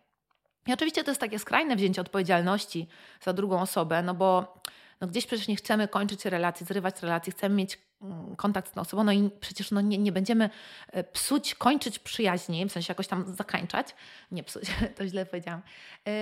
I 0.67 0.73
oczywiście 0.73 1.03
to 1.03 1.11
jest 1.11 1.21
takie 1.21 1.39
skrajne 1.39 1.75
wzięcie 1.75 2.01
odpowiedzialności 2.01 2.87
za 3.21 3.33
drugą 3.33 3.61
osobę, 3.61 4.03
no 4.03 4.13
bo 4.13 4.61
no 5.01 5.07
gdzieś 5.07 5.25
przecież 5.25 5.47
nie 5.47 5.55
chcemy 5.55 5.87
kończyć 5.87 6.25
relacji, 6.25 6.65
zrywać 6.65 7.01
relacji, 7.01 7.31
chcemy 7.31 7.55
mieć 7.55 7.75
mm, 7.75 7.81
kontakt 8.37 8.69
z 8.69 8.71
tą 8.71 8.81
osobą, 8.81 9.03
no 9.03 9.11
i 9.11 9.29
przecież 9.39 9.71
no 9.71 9.81
nie, 9.81 9.97
nie 9.97 10.11
będziemy 10.11 10.49
e, 10.87 11.03
psuć, 11.03 11.55
kończyć 11.55 11.99
przyjaźni, 11.99 12.65
w 12.65 12.71
sensie 12.71 12.91
jakoś 12.91 13.07
tam 13.07 13.35
zakańczać, 13.35 13.95
nie 14.31 14.43
psuć, 14.43 14.63
to 14.97 15.07
źle 15.07 15.25
powiedziałam, 15.25 15.61
yy, 16.05 16.13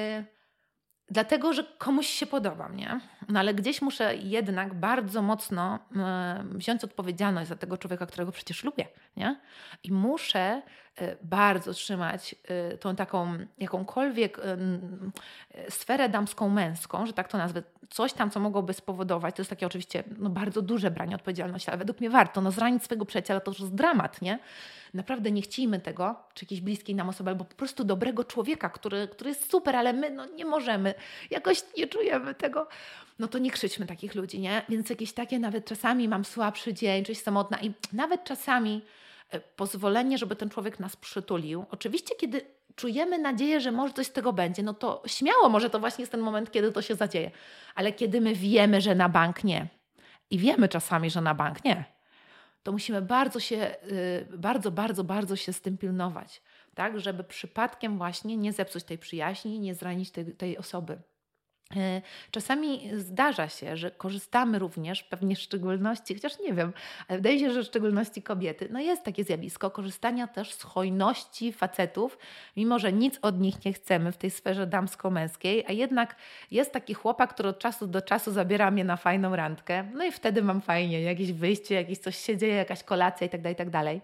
dlatego, 1.09 1.53
że 1.53 1.63
komuś 1.63 2.07
się 2.07 2.25
podobam, 2.25 2.75
nie? 2.75 2.99
No 3.29 3.39
ale 3.39 3.53
gdzieś 3.53 3.81
muszę 3.81 4.15
jednak 4.15 4.73
bardzo 4.73 5.21
mocno 5.21 5.79
yy, 5.91 6.57
wziąć 6.57 6.83
odpowiedzialność 6.83 7.49
za 7.49 7.55
tego 7.55 7.77
człowieka, 7.77 8.05
którego 8.05 8.31
przecież 8.31 8.63
lubię, 8.63 8.87
nie? 9.17 9.39
I 9.83 9.91
muszę 9.91 10.61
bardzo 11.21 11.73
trzymać 11.73 12.35
y, 12.73 12.77
tą 12.77 12.95
taką 12.95 13.37
jakąkolwiek 13.57 14.39
y, 14.39 14.41
sferę 15.69 16.09
damską, 16.09 16.49
męską, 16.49 17.05
że 17.05 17.13
tak 17.13 17.27
to 17.27 17.37
nazwę, 17.37 17.63
coś 17.89 18.13
tam, 18.13 18.31
co 18.31 18.39
mogłoby 18.39 18.73
spowodować, 18.73 19.35
to 19.35 19.41
jest 19.41 19.49
takie 19.49 19.65
oczywiście 19.67 20.03
no, 20.17 20.29
bardzo 20.29 20.61
duże 20.61 20.91
branie 20.91 21.15
odpowiedzialności, 21.15 21.69
ale 21.69 21.77
według 21.77 21.99
mnie 21.99 22.09
warto, 22.09 22.41
no 22.41 22.51
zranić 22.51 22.83
swojego 22.83 23.05
przyjaciela 23.05 23.39
to 23.39 23.51
już 23.51 23.59
jest 23.59 23.75
dramat, 23.75 24.21
nie? 24.21 24.39
Naprawdę 24.93 25.31
nie 25.31 25.41
chciejmy 25.41 25.79
tego, 25.79 26.15
czy 26.33 26.45
jakiejś 26.45 26.61
bliskiej 26.61 26.95
nam 26.95 27.09
osoby, 27.09 27.29
albo 27.29 27.45
po 27.45 27.55
prostu 27.55 27.83
dobrego 27.83 28.23
człowieka, 28.23 28.69
który, 28.69 29.07
który 29.07 29.29
jest 29.29 29.51
super, 29.51 29.75
ale 29.75 29.93
my 29.93 30.11
no, 30.11 30.25
nie 30.25 30.45
możemy, 30.45 30.93
jakoś 31.31 31.63
nie 31.77 31.87
czujemy 31.87 32.35
tego, 32.35 32.67
no 33.19 33.27
to 33.27 33.37
nie 33.37 33.51
krzyczmy 33.51 33.85
takich 33.85 34.15
ludzi, 34.15 34.39
nie? 34.39 34.61
Więc 34.69 34.89
jakieś 34.89 35.13
takie 35.13 35.39
nawet 35.39 35.65
czasami 35.65 36.07
mam 36.07 36.25
słabszy 36.25 36.73
dzień, 36.73 37.05
czy 37.05 37.15
samotna 37.15 37.57
i 37.61 37.73
nawet 37.93 38.23
czasami 38.23 38.81
pozwolenie, 39.39 40.17
żeby 40.17 40.35
ten 40.35 40.49
człowiek 40.49 40.79
nas 40.79 40.95
przytulił. 40.95 41.65
Oczywiście, 41.71 42.15
kiedy 42.15 42.41
czujemy 42.75 43.17
nadzieję, 43.17 43.61
że 43.61 43.71
może 43.71 43.93
coś 43.93 44.07
z 44.07 44.11
tego 44.11 44.33
będzie, 44.33 44.63
no 44.63 44.73
to 44.73 45.03
śmiało, 45.05 45.49
może 45.49 45.69
to 45.69 45.79
właśnie 45.79 46.01
jest 46.01 46.11
ten 46.11 46.21
moment, 46.21 46.51
kiedy 46.51 46.71
to 46.71 46.81
się 46.81 46.95
zadzieje. 46.95 47.31
Ale 47.75 47.93
kiedy 47.93 48.21
my 48.21 48.35
wiemy, 48.35 48.81
że 48.81 48.95
na 48.95 49.09
bank 49.09 49.43
nie 49.43 49.67
i 50.29 50.37
wiemy 50.37 50.67
czasami, 50.67 51.09
że 51.09 51.21
na 51.21 51.35
bank 51.35 51.65
nie, 51.65 51.85
to 52.63 52.71
musimy 52.71 53.01
bardzo 53.01 53.39
się, 53.39 53.75
y, 53.91 54.37
bardzo, 54.37 54.71
bardzo, 54.71 55.03
bardzo 55.03 55.35
się 55.35 55.53
z 55.53 55.61
tym 55.61 55.77
pilnować, 55.77 56.41
tak, 56.75 56.99
żeby 56.99 57.23
przypadkiem 57.23 57.97
właśnie 57.97 58.37
nie 58.37 58.53
zepsuć 58.53 58.83
tej 58.83 58.97
przyjaźni, 58.97 59.59
nie 59.59 59.75
zranić 59.75 60.11
tej, 60.11 60.25
tej 60.25 60.57
osoby. 60.57 60.97
E, 61.77 62.01
czasami 62.31 62.89
zdarza 62.97 63.49
się, 63.49 63.77
że 63.77 63.91
korzystamy 63.91 64.59
również, 64.59 65.03
pewnie 65.03 65.35
w 65.35 65.39
szczególności, 65.39 66.15
chociaż 66.15 66.39
nie 66.39 66.53
wiem, 66.53 66.73
ale 67.07 67.17
wydaje 67.17 67.39
się, 67.39 67.51
że 67.51 67.63
w 67.63 67.65
szczególności 67.65 68.21
kobiety, 68.21 68.67
no 68.71 68.79
jest 68.79 69.03
takie 69.03 69.23
zjawisko 69.23 69.71
korzystania 69.71 70.27
też 70.27 70.53
z 70.53 70.63
hojności 70.63 71.53
facetów, 71.53 72.17
mimo 72.57 72.79
że 72.79 72.93
nic 72.93 73.19
od 73.21 73.39
nich 73.39 73.65
nie 73.65 73.73
chcemy 73.73 74.11
w 74.11 74.17
tej 74.17 74.31
sferze 74.31 74.67
damsko-męskiej, 74.67 75.65
a 75.67 75.71
jednak 75.71 76.15
jest 76.51 76.71
taki 76.71 76.93
chłopak, 76.93 77.33
który 77.33 77.49
od 77.49 77.59
czasu 77.59 77.87
do 77.87 78.01
czasu 78.01 78.31
zabiera 78.31 78.71
mnie 78.71 78.83
na 78.83 78.97
fajną 78.97 79.35
randkę, 79.35 79.83
no 79.93 80.05
i 80.05 80.11
wtedy 80.11 80.41
mam 80.41 80.61
fajnie, 80.61 81.01
jakieś 81.01 81.31
wyjście, 81.31 81.75
jakieś 81.75 81.97
coś 81.97 82.17
się 82.17 82.37
dzieje, 82.37 82.55
jakaś 82.55 82.83
kolacja 82.83 83.25
itd., 83.25 83.43
tak 83.43 83.59
itd. 83.59 83.83
Tak 83.83 84.01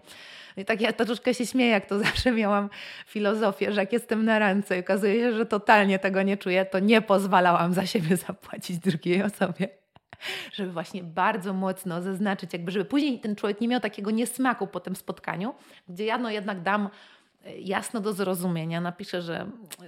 i 0.58 0.64
tak 0.64 0.80
ja 0.80 0.92
troszkę 0.92 1.34
się 1.34 1.46
śmieję, 1.46 1.70
jak 1.70 1.86
to 1.86 1.98
zawsze 2.04 2.32
miałam 2.32 2.70
filozofię, 3.06 3.72
że 3.72 3.80
jak 3.80 3.92
jestem 3.92 4.24
na 4.24 4.38
ręce 4.38 4.76
i 4.76 4.80
okazuje 4.80 5.20
się, 5.20 5.32
że 5.32 5.46
totalnie 5.46 5.98
tego 5.98 6.22
nie 6.22 6.36
czuję, 6.36 6.64
to 6.64 6.78
nie 6.78 7.02
pozwalałam 7.58 7.74
za 7.74 7.86
siebie 7.86 8.16
zapłacić 8.26 8.78
drugiej 8.78 9.22
osobie 9.22 9.68
żeby 10.52 10.72
właśnie 10.72 11.02
bardzo 11.02 11.52
mocno 11.52 12.02
zaznaczyć, 12.02 12.52
jakby 12.52 12.72
żeby 12.72 12.84
później 12.84 13.20
ten 13.20 13.36
człowiek 13.36 13.60
nie 13.60 13.68
miał 13.68 13.80
takiego 13.80 14.10
niesmaku 14.10 14.66
po 14.66 14.80
tym 14.80 14.96
spotkaniu, 14.96 15.54
gdzie 15.88 16.04
ja 16.04 16.18
no 16.18 16.30
jednak 16.30 16.62
dam 16.62 16.88
e, 17.44 17.58
jasno 17.58 18.00
do 18.00 18.12
zrozumienia, 18.12 18.80
napiszę, 18.80 19.22
że, 19.22 19.46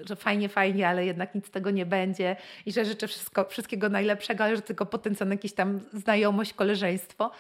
że 0.08 0.16
fajnie, 0.16 0.48
fajnie, 0.48 0.88
ale 0.88 1.06
jednak 1.06 1.34
nic 1.34 1.46
z 1.46 1.50
tego 1.50 1.70
nie 1.70 1.86
będzie 1.86 2.36
i 2.66 2.72
że 2.72 2.84
życzę 2.84 3.08
wszystko, 3.08 3.44
wszystkiego 3.44 3.88
najlepszego, 3.88 4.44
ale 4.44 4.56
że 4.56 4.62
tylko 4.62 4.86
potencjalnie 4.86 5.34
jakieś 5.34 5.52
tam 5.52 5.80
znajomość, 5.92 6.52
koleżeństwo. 6.52 7.30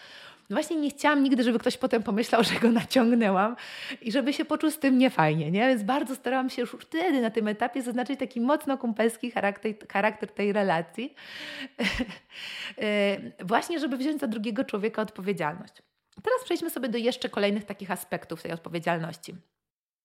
No 0.50 0.54
właśnie 0.54 0.76
nie 0.76 0.90
chciałam 0.90 1.22
nigdy, 1.22 1.42
żeby 1.42 1.58
ktoś 1.58 1.76
potem 1.76 2.02
pomyślał, 2.02 2.44
że 2.54 2.54
go 2.54 2.70
naciągnęłam 2.72 3.56
i 4.02 4.12
żeby 4.12 4.32
się 4.32 4.44
poczuł 4.44 4.70
z 4.70 4.78
tym 4.78 4.98
niefajnie, 4.98 5.50
nie? 5.50 5.68
Więc 5.68 5.82
bardzo 5.82 6.14
starałam 6.14 6.50
się 6.50 6.62
już 6.62 6.76
wtedy 6.80 7.20
na 7.20 7.30
tym 7.30 7.48
etapie 7.48 7.82
zaznaczyć 7.82 8.18
taki 8.18 8.40
mocno 8.40 8.78
kumpelski 8.78 9.30
charakter, 9.30 9.74
charakter 9.92 10.32
tej 10.32 10.52
relacji. 10.52 11.14
E, 12.78 13.44
właśnie, 13.44 13.78
żeby 13.78 13.96
wziąć 13.96 14.20
za 14.20 14.26
drugiego 14.26 14.64
człowieka 14.64 15.02
odpowiedzialność. 15.02 15.74
Teraz 16.22 16.44
przejdźmy 16.44 16.70
sobie 16.70 16.88
do 16.88 16.98
jeszcze 16.98 17.28
kolejnych 17.28 17.64
takich 17.64 17.90
aspektów 17.90 18.42
tej 18.42 18.52
odpowiedzialności. 18.52 19.34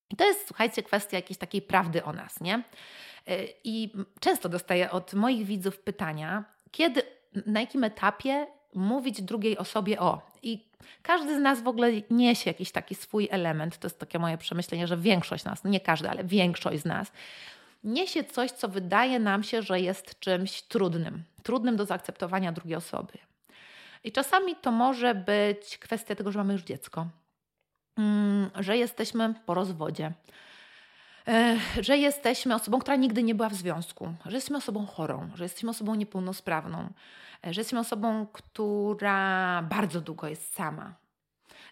I 0.09 0.15
to 0.15 0.25
jest, 0.25 0.47
słuchajcie, 0.47 0.83
kwestia 0.83 1.17
jakiejś 1.17 1.37
takiej 1.37 1.61
prawdy 1.61 2.03
o 2.03 2.13
nas, 2.13 2.41
nie? 2.41 2.53
E, 3.27 3.43
I 3.63 3.93
często 4.19 4.49
dostaję 4.49 4.91
od 4.91 5.13
moich 5.13 5.45
widzów 5.45 5.79
pytania, 5.79 6.43
kiedy, 6.71 7.01
na 7.45 7.59
jakim 7.59 7.83
etapie 7.83 8.47
mówić 8.75 9.21
drugiej 9.21 9.57
osobie 9.57 9.99
o. 9.99 10.21
I 10.43 10.65
każdy 11.01 11.35
z 11.35 11.41
nas 11.41 11.61
w 11.61 11.67
ogóle 11.67 11.91
niesie 12.09 12.49
jakiś 12.49 12.71
taki 12.71 12.95
swój 12.95 13.27
element. 13.31 13.77
To 13.77 13.87
jest 13.87 13.99
takie 13.99 14.19
moje 14.19 14.37
przemyślenie, 14.37 14.87
że 14.87 14.97
większość 14.97 15.43
nas, 15.45 15.63
nie 15.63 15.79
każdy, 15.79 16.09
ale 16.09 16.23
większość 16.23 16.81
z 16.81 16.85
nas 16.85 17.11
niesie 17.85 18.23
coś, 18.23 18.51
co 18.51 18.67
wydaje 18.67 19.19
nam 19.19 19.43
się, 19.43 19.61
że 19.61 19.79
jest 19.79 20.19
czymś 20.19 20.61
trudnym, 20.61 21.23
trudnym 21.43 21.75
do 21.75 21.85
zaakceptowania 21.85 22.51
drugiej 22.51 22.75
osoby. 22.75 23.13
I 24.03 24.11
czasami 24.11 24.55
to 24.55 24.71
może 24.71 25.15
być 25.15 25.77
kwestia 25.77 26.15
tego, 26.15 26.31
że 26.31 26.39
mamy 26.39 26.53
już 26.53 26.63
dziecko, 26.63 27.07
mm, 27.97 28.49
że 28.59 28.77
jesteśmy 28.77 29.33
po 29.45 29.53
rozwodzie, 29.53 30.11
że 31.81 31.97
jesteśmy 31.97 32.55
osobą, 32.55 32.79
która 32.79 32.95
nigdy 32.95 33.23
nie 33.23 33.35
była 33.35 33.49
w 33.49 33.53
związku, 33.53 34.13
że 34.25 34.35
jesteśmy 34.35 34.57
osobą 34.57 34.85
chorą, 34.85 35.29
że 35.35 35.43
jesteśmy 35.43 35.69
osobą 35.69 35.95
niepełnosprawną, 35.95 36.89
że 37.43 37.61
jesteśmy 37.61 37.79
osobą, 37.79 38.27
która 38.33 39.61
bardzo 39.61 40.01
długo 40.01 40.27
jest 40.27 40.53
sama. 40.55 40.93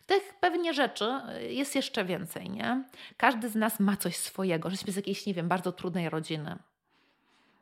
Tych 0.06 0.34
pewnie 0.40 0.74
rzeczy 0.74 1.12
jest 1.50 1.76
jeszcze 1.76 2.06
więcej, 2.06 2.50
nie? 2.50 2.84
Każdy 3.18 3.50
z 3.50 3.56
nas 3.56 3.80
ma 3.80 3.98
coś 3.98 4.16
swojego, 4.18 4.70
że 4.70 4.74
jesteśmy 4.74 4.94
z 4.94 4.96
jakiejś, 4.96 5.26
nie 5.26 5.34
wiem, 5.34 5.48
bardzo 5.48 5.72
trudnej 5.72 6.10
rodziny. 6.10 6.56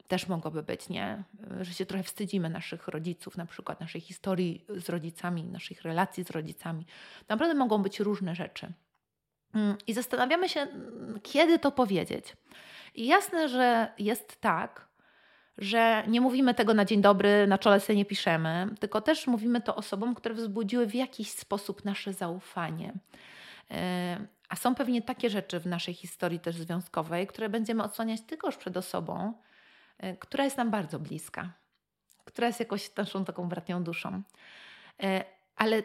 Też 0.08 0.28
mogłoby 0.28 0.64
być, 0.64 0.90
nie? 0.90 1.24
Że 1.62 1.74
się 1.74 1.86
trochę 1.86 2.04
wstydzimy 2.04 2.50
naszych 2.50 2.88
rodziców, 2.88 3.38
na 3.38 3.46
przykład 3.46 3.80
naszej 3.80 4.02
historii 4.02 4.66
z 4.70 4.90
rodzicami, 4.90 5.44
naszych 5.44 5.82
relacji 5.82 6.24
z 6.24 6.30
rodzicami. 6.30 6.86
Naprawdę 7.30 7.56
mogą 7.56 7.78
być 7.78 8.00
różne 8.00 8.36
rzeczy. 8.36 8.74
Mm, 9.55 9.77
I 9.88 9.93
zastanawiamy 9.93 10.50
się, 10.50 10.67
kiedy 11.24 11.60
to 11.60 11.72
powiedzieć. 11.72 12.38
I 12.96 13.08
jasne, 13.08 13.50
że 13.50 13.93
jest 14.00 14.41
tak, 14.41 14.91
że 15.58 16.03
nie 16.08 16.22
mówimy 16.22 16.53
tego 16.53 16.74
na 16.74 16.86
dzień 16.86 17.01
dobry, 17.01 17.48
na 17.48 17.58
czole 17.58 17.79
sobie 17.79 17.98
nie 17.98 18.05
piszemy, 18.05 18.67
tylko 18.79 19.01
też 19.01 19.27
mówimy 19.27 19.62
to 19.62 19.75
osobom, 19.75 20.15
które 20.15 20.36
wzbudziły 20.36 20.88
w 20.88 20.96
jakiś 20.96 21.31
sposób 21.31 21.86
nasze 21.86 22.13
zaufanie. 22.13 22.93
E, 23.72 24.17
a 24.50 24.55
są 24.55 24.75
pewnie 24.75 25.01
takie 25.01 25.29
rzeczy 25.29 25.60
w 25.60 25.65
naszej 25.65 25.93
historii 25.93 26.39
też 26.39 26.55
związkowej, 26.55 27.27
które 27.27 27.50
będziemy 27.50 27.84
odsłaniać 27.84 28.22
tylko 28.22 28.48
już 28.48 28.58
przed 28.58 28.77
osobą, 28.77 29.34
e, 29.98 30.17
która 30.17 30.43
jest 30.43 30.58
nam 30.58 30.72
bardzo 30.72 31.00
bliska, 31.00 31.53
która 32.25 32.48
jest 32.48 32.60
jakoś 32.60 32.96
naszą 32.96 33.25
taką 33.25 33.50
bratnią 33.50 33.84
duszą. 33.84 34.22
E, 35.03 35.25
ale 35.55 35.84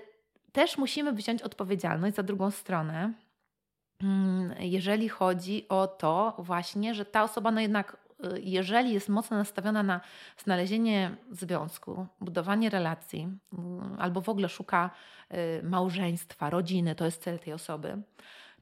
też 0.52 0.78
musimy 0.78 1.12
wziąć 1.12 1.42
odpowiedzialność 1.42 2.16
za 2.16 2.22
drugą 2.22 2.50
stronę, 2.50 2.94
mm, 2.98 3.14
jeżeli 4.58 5.08
chodzi 5.08 5.68
o 5.68 5.86
to 5.86 6.34
właśnie, 6.38 6.94
że 6.94 7.04
ta 7.04 7.22
osoba 7.22 7.50
no 7.50 7.60
jednak 7.60 8.06
Y, 8.24 8.40
jeżeli 8.40 8.92
jest 8.92 9.08
mocno 9.08 9.36
nastawiona 9.36 9.82
na 9.82 10.00
znalezienie 10.38 11.16
związku, 11.30 12.06
budowanie 12.20 12.70
relacji, 12.70 13.28
y, 13.52 13.56
albo 13.98 14.20
w 14.20 14.28
ogóle 14.28 14.48
szuka 14.48 14.90
y, 15.32 15.62
małżeństwa, 15.62 16.50
rodziny, 16.50 16.94
to 16.94 17.04
jest 17.04 17.22
cel 17.22 17.38
tej 17.38 17.52
osoby, 17.52 18.02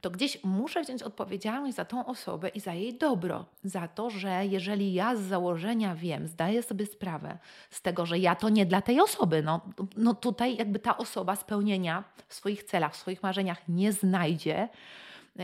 to 0.01 0.09
gdzieś 0.09 0.43
muszę 0.43 0.81
wziąć 0.81 1.03
odpowiedzialność 1.03 1.75
za 1.75 1.85
tą 1.85 2.05
osobę 2.05 2.49
i 2.49 2.59
za 2.59 2.73
jej 2.73 2.97
dobro. 2.97 3.45
Za 3.63 3.87
to, 3.87 4.09
że 4.09 4.45
jeżeli 4.45 4.93
ja 4.93 5.15
z 5.15 5.19
założenia 5.19 5.95
wiem, 5.95 6.27
zdaję 6.27 6.63
sobie 6.63 6.85
sprawę 6.85 7.37
z 7.69 7.81
tego, 7.81 8.05
że 8.05 8.19
ja 8.19 8.35
to 8.35 8.49
nie 8.49 8.65
dla 8.65 8.81
tej 8.81 9.01
osoby, 9.01 9.43
no, 9.43 9.61
no 9.97 10.13
tutaj 10.13 10.57
jakby 10.57 10.79
ta 10.79 10.97
osoba 10.97 11.35
spełnienia 11.35 12.03
w 12.27 12.33
swoich 12.33 12.63
celach, 12.63 12.93
w 12.93 12.97
swoich 12.97 13.23
marzeniach 13.23 13.67
nie 13.67 13.91
znajdzie. 13.91 14.69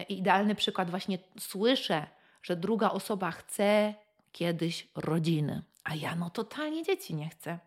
Idealny 0.09 0.55
przykład 0.55 0.89
właśnie 0.89 1.19
słyszę, 1.39 2.07
że 2.43 2.55
druga 2.55 2.89
osoba 2.89 3.31
chce 3.31 3.93
kiedyś 4.31 4.87
rodziny, 4.95 5.61
a 5.83 5.95
ja 5.95 6.15
no 6.15 6.29
totalnie 6.29 6.83
dzieci 6.83 7.15
nie 7.15 7.29
chcę. 7.29 7.59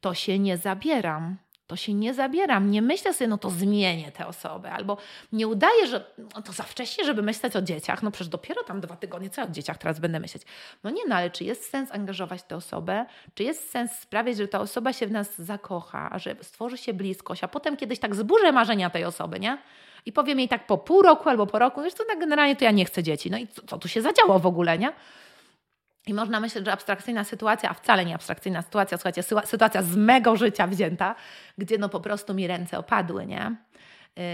To 0.00 0.14
się 0.14 0.38
nie 0.38 0.56
zabieram, 0.56 1.36
to 1.66 1.76
się 1.76 1.94
nie 1.94 2.14
zabieram. 2.14 2.70
Nie 2.70 2.82
myślę 2.82 3.14
sobie, 3.14 3.28
no 3.28 3.38
to 3.38 3.50
zmienię 3.50 4.12
tę 4.12 4.26
osobę, 4.26 4.70
albo 4.72 4.96
nie 5.32 5.48
udaję, 5.48 5.86
że 5.86 6.04
no 6.34 6.42
to 6.42 6.52
za 6.52 6.62
wcześnie, 6.62 7.04
żeby 7.04 7.22
myśleć 7.22 7.56
o 7.56 7.62
dzieciach. 7.62 8.02
No 8.02 8.10
przecież 8.10 8.28
dopiero 8.28 8.64
tam 8.64 8.80
dwa 8.80 8.96
tygodnie, 8.96 9.30
co 9.30 9.40
ja 9.40 9.46
o 9.46 9.50
dzieciach 9.50 9.78
teraz 9.78 10.00
będę 10.00 10.20
myśleć? 10.20 10.42
No 10.84 10.90
nie, 10.90 11.02
no 11.08 11.16
ale 11.16 11.30
czy 11.30 11.44
jest 11.44 11.70
sens 11.70 11.92
angażować 11.92 12.42
tę 12.42 12.56
osobę? 12.56 13.06
Czy 13.34 13.42
jest 13.42 13.70
sens 13.70 13.92
sprawiać, 13.92 14.36
że 14.36 14.48
ta 14.48 14.60
osoba 14.60 14.92
się 14.92 15.06
w 15.06 15.10
nas 15.10 15.38
zakocha, 15.38 16.18
że 16.18 16.36
stworzy 16.42 16.76
się 16.76 16.94
bliskość, 16.94 17.44
a 17.44 17.48
potem 17.48 17.76
kiedyś 17.76 17.98
tak 17.98 18.14
zburzę 18.14 18.52
marzenia 18.52 18.90
tej 18.90 19.04
osoby, 19.04 19.40
nie? 19.40 19.58
I 20.06 20.12
powiem 20.12 20.38
jej 20.38 20.48
tak 20.48 20.66
po 20.66 20.78
pół 20.78 21.02
roku 21.02 21.28
albo 21.28 21.46
po 21.46 21.58
roku, 21.58 21.82
wiesz 21.82 21.94
co, 21.94 22.04
tak 22.04 22.18
generalnie 22.18 22.56
to 22.56 22.64
ja 22.64 22.70
nie 22.70 22.84
chcę 22.84 23.02
dzieci. 23.02 23.30
No 23.30 23.38
i 23.38 23.48
co, 23.48 23.62
co 23.62 23.78
tu 23.78 23.88
się 23.88 24.02
zadziało 24.02 24.38
w 24.38 24.46
ogóle, 24.46 24.78
nie? 24.78 24.92
I 26.06 26.14
można 26.14 26.40
myśleć, 26.40 26.64
że 26.64 26.72
abstrakcyjna 26.72 27.24
sytuacja, 27.24 27.70
a 27.70 27.74
wcale 27.74 28.04
nie 28.04 28.14
abstrakcyjna 28.14 28.62
sytuacja, 28.62 28.98
słuchajcie, 28.98 29.22
sytuacja 29.44 29.82
z 29.82 29.96
mego 29.96 30.36
życia 30.36 30.66
wzięta, 30.66 31.14
gdzie 31.58 31.78
no 31.78 31.88
po 31.88 32.00
prostu 32.00 32.34
mi 32.34 32.46
ręce 32.46 32.78
opadły, 32.78 33.26
nie? 33.26 33.56
Yy, 34.16 34.24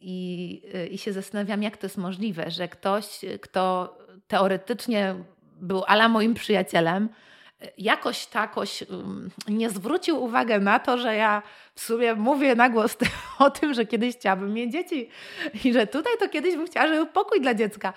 I, 0.00 0.62
yy, 0.74 0.86
I 0.86 0.98
się 0.98 1.12
zastanawiam, 1.12 1.62
jak 1.62 1.76
to 1.76 1.86
jest 1.86 1.98
możliwe, 1.98 2.50
że 2.50 2.68
ktoś, 2.68 3.20
kto 3.40 3.94
teoretycznie 4.28 5.14
był 5.60 5.84
ala 5.86 6.08
moim 6.08 6.34
przyjacielem, 6.34 7.08
jakoś 7.78 8.26
takoś 8.26 8.84
nie 9.48 9.70
zwrócił 9.70 10.22
uwagi 10.22 10.52
na 10.60 10.78
to, 10.78 10.98
że 10.98 11.16
ja 11.16 11.42
w 11.74 11.80
sumie 11.80 12.14
mówię 12.14 12.54
na 12.54 12.68
głos 12.68 12.96
o 13.38 13.50
tym, 13.50 13.74
że 13.74 13.86
kiedyś 13.86 14.16
chciałabym 14.16 14.54
mieć 14.54 14.72
dzieci 14.72 15.08
i 15.64 15.72
że 15.72 15.86
tutaj 15.86 16.12
to 16.18 16.28
kiedyś 16.28 16.56
bym 16.56 16.66
chciała, 16.66 16.88
żeby 16.88 17.06
pokój 17.06 17.40
dla 17.40 17.54
dziecka. 17.54 17.92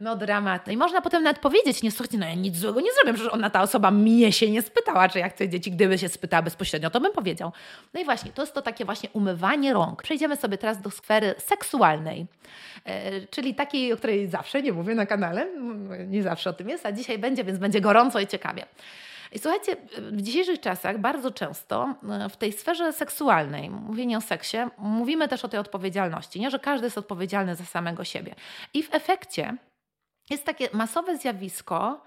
No 0.00 0.16
dramat. 0.16 0.66
No 0.66 0.72
i 0.72 0.76
można 0.76 1.00
potem 1.00 1.22
nawet 1.22 1.38
powiedzieć, 1.38 1.82
nie 1.82 1.90
słuchajcie, 1.90 2.18
no 2.18 2.26
ja 2.26 2.34
nic 2.34 2.56
złego 2.56 2.80
nie 2.80 2.90
zrobię, 2.92 3.18
że 3.18 3.30
ona, 3.30 3.50
ta 3.50 3.62
osoba 3.62 3.90
mnie 3.90 4.32
się 4.32 4.50
nie 4.50 4.62
spytała, 4.62 5.08
czy 5.08 5.18
ja 5.18 5.28
chcę 5.28 5.48
dzieci. 5.48 5.70
Gdyby 5.70 5.98
się 5.98 6.08
spytała 6.08 6.42
bezpośrednio, 6.42 6.90
to 6.90 7.00
bym 7.00 7.12
powiedział. 7.12 7.52
No 7.94 8.00
i 8.00 8.04
właśnie, 8.04 8.32
to 8.32 8.42
jest 8.42 8.54
to 8.54 8.62
takie 8.62 8.84
właśnie 8.84 9.08
umywanie 9.12 9.72
rąk. 9.72 10.02
Przejdziemy 10.02 10.36
sobie 10.36 10.58
teraz 10.58 10.80
do 10.80 10.90
sfery 10.90 11.34
seksualnej, 11.38 12.26
e, 12.84 13.20
czyli 13.26 13.54
takiej, 13.54 13.92
o 13.92 13.96
której 13.96 14.28
zawsze 14.28 14.62
nie 14.62 14.72
mówię 14.72 14.94
na 14.94 15.06
kanale, 15.06 15.46
nie 16.06 16.22
zawsze 16.22 16.50
o 16.50 16.52
tym 16.52 16.68
jest, 16.68 16.86
a 16.86 16.92
dzisiaj 16.92 17.18
będzie, 17.18 17.44
więc 17.44 17.58
będzie 17.58 17.80
gorąco 17.80 18.20
i 18.20 18.26
ciekawie. 18.26 18.66
I 19.32 19.38
słuchajcie, 19.38 19.76
w 19.98 20.22
dzisiejszych 20.22 20.60
czasach 20.60 20.98
bardzo 20.98 21.30
często 21.30 21.94
e, 22.08 22.28
w 22.28 22.36
tej 22.36 22.52
sferze 22.52 22.92
seksualnej, 22.92 23.70
mówienie 23.70 24.18
o 24.18 24.20
seksie, 24.20 24.56
mówimy 24.78 25.28
też 25.28 25.44
o 25.44 25.48
tej 25.48 25.60
odpowiedzialności, 25.60 26.40
nie? 26.40 26.50
że 26.50 26.58
każdy 26.58 26.86
jest 26.86 26.98
odpowiedzialny 26.98 27.54
za 27.54 27.64
samego 27.64 28.04
siebie. 28.04 28.34
I 28.74 28.82
w 28.82 28.94
efekcie 28.94 29.56
jest 30.30 30.44
takie 30.44 30.68
masowe 30.72 31.16
zjawisko, 31.16 32.02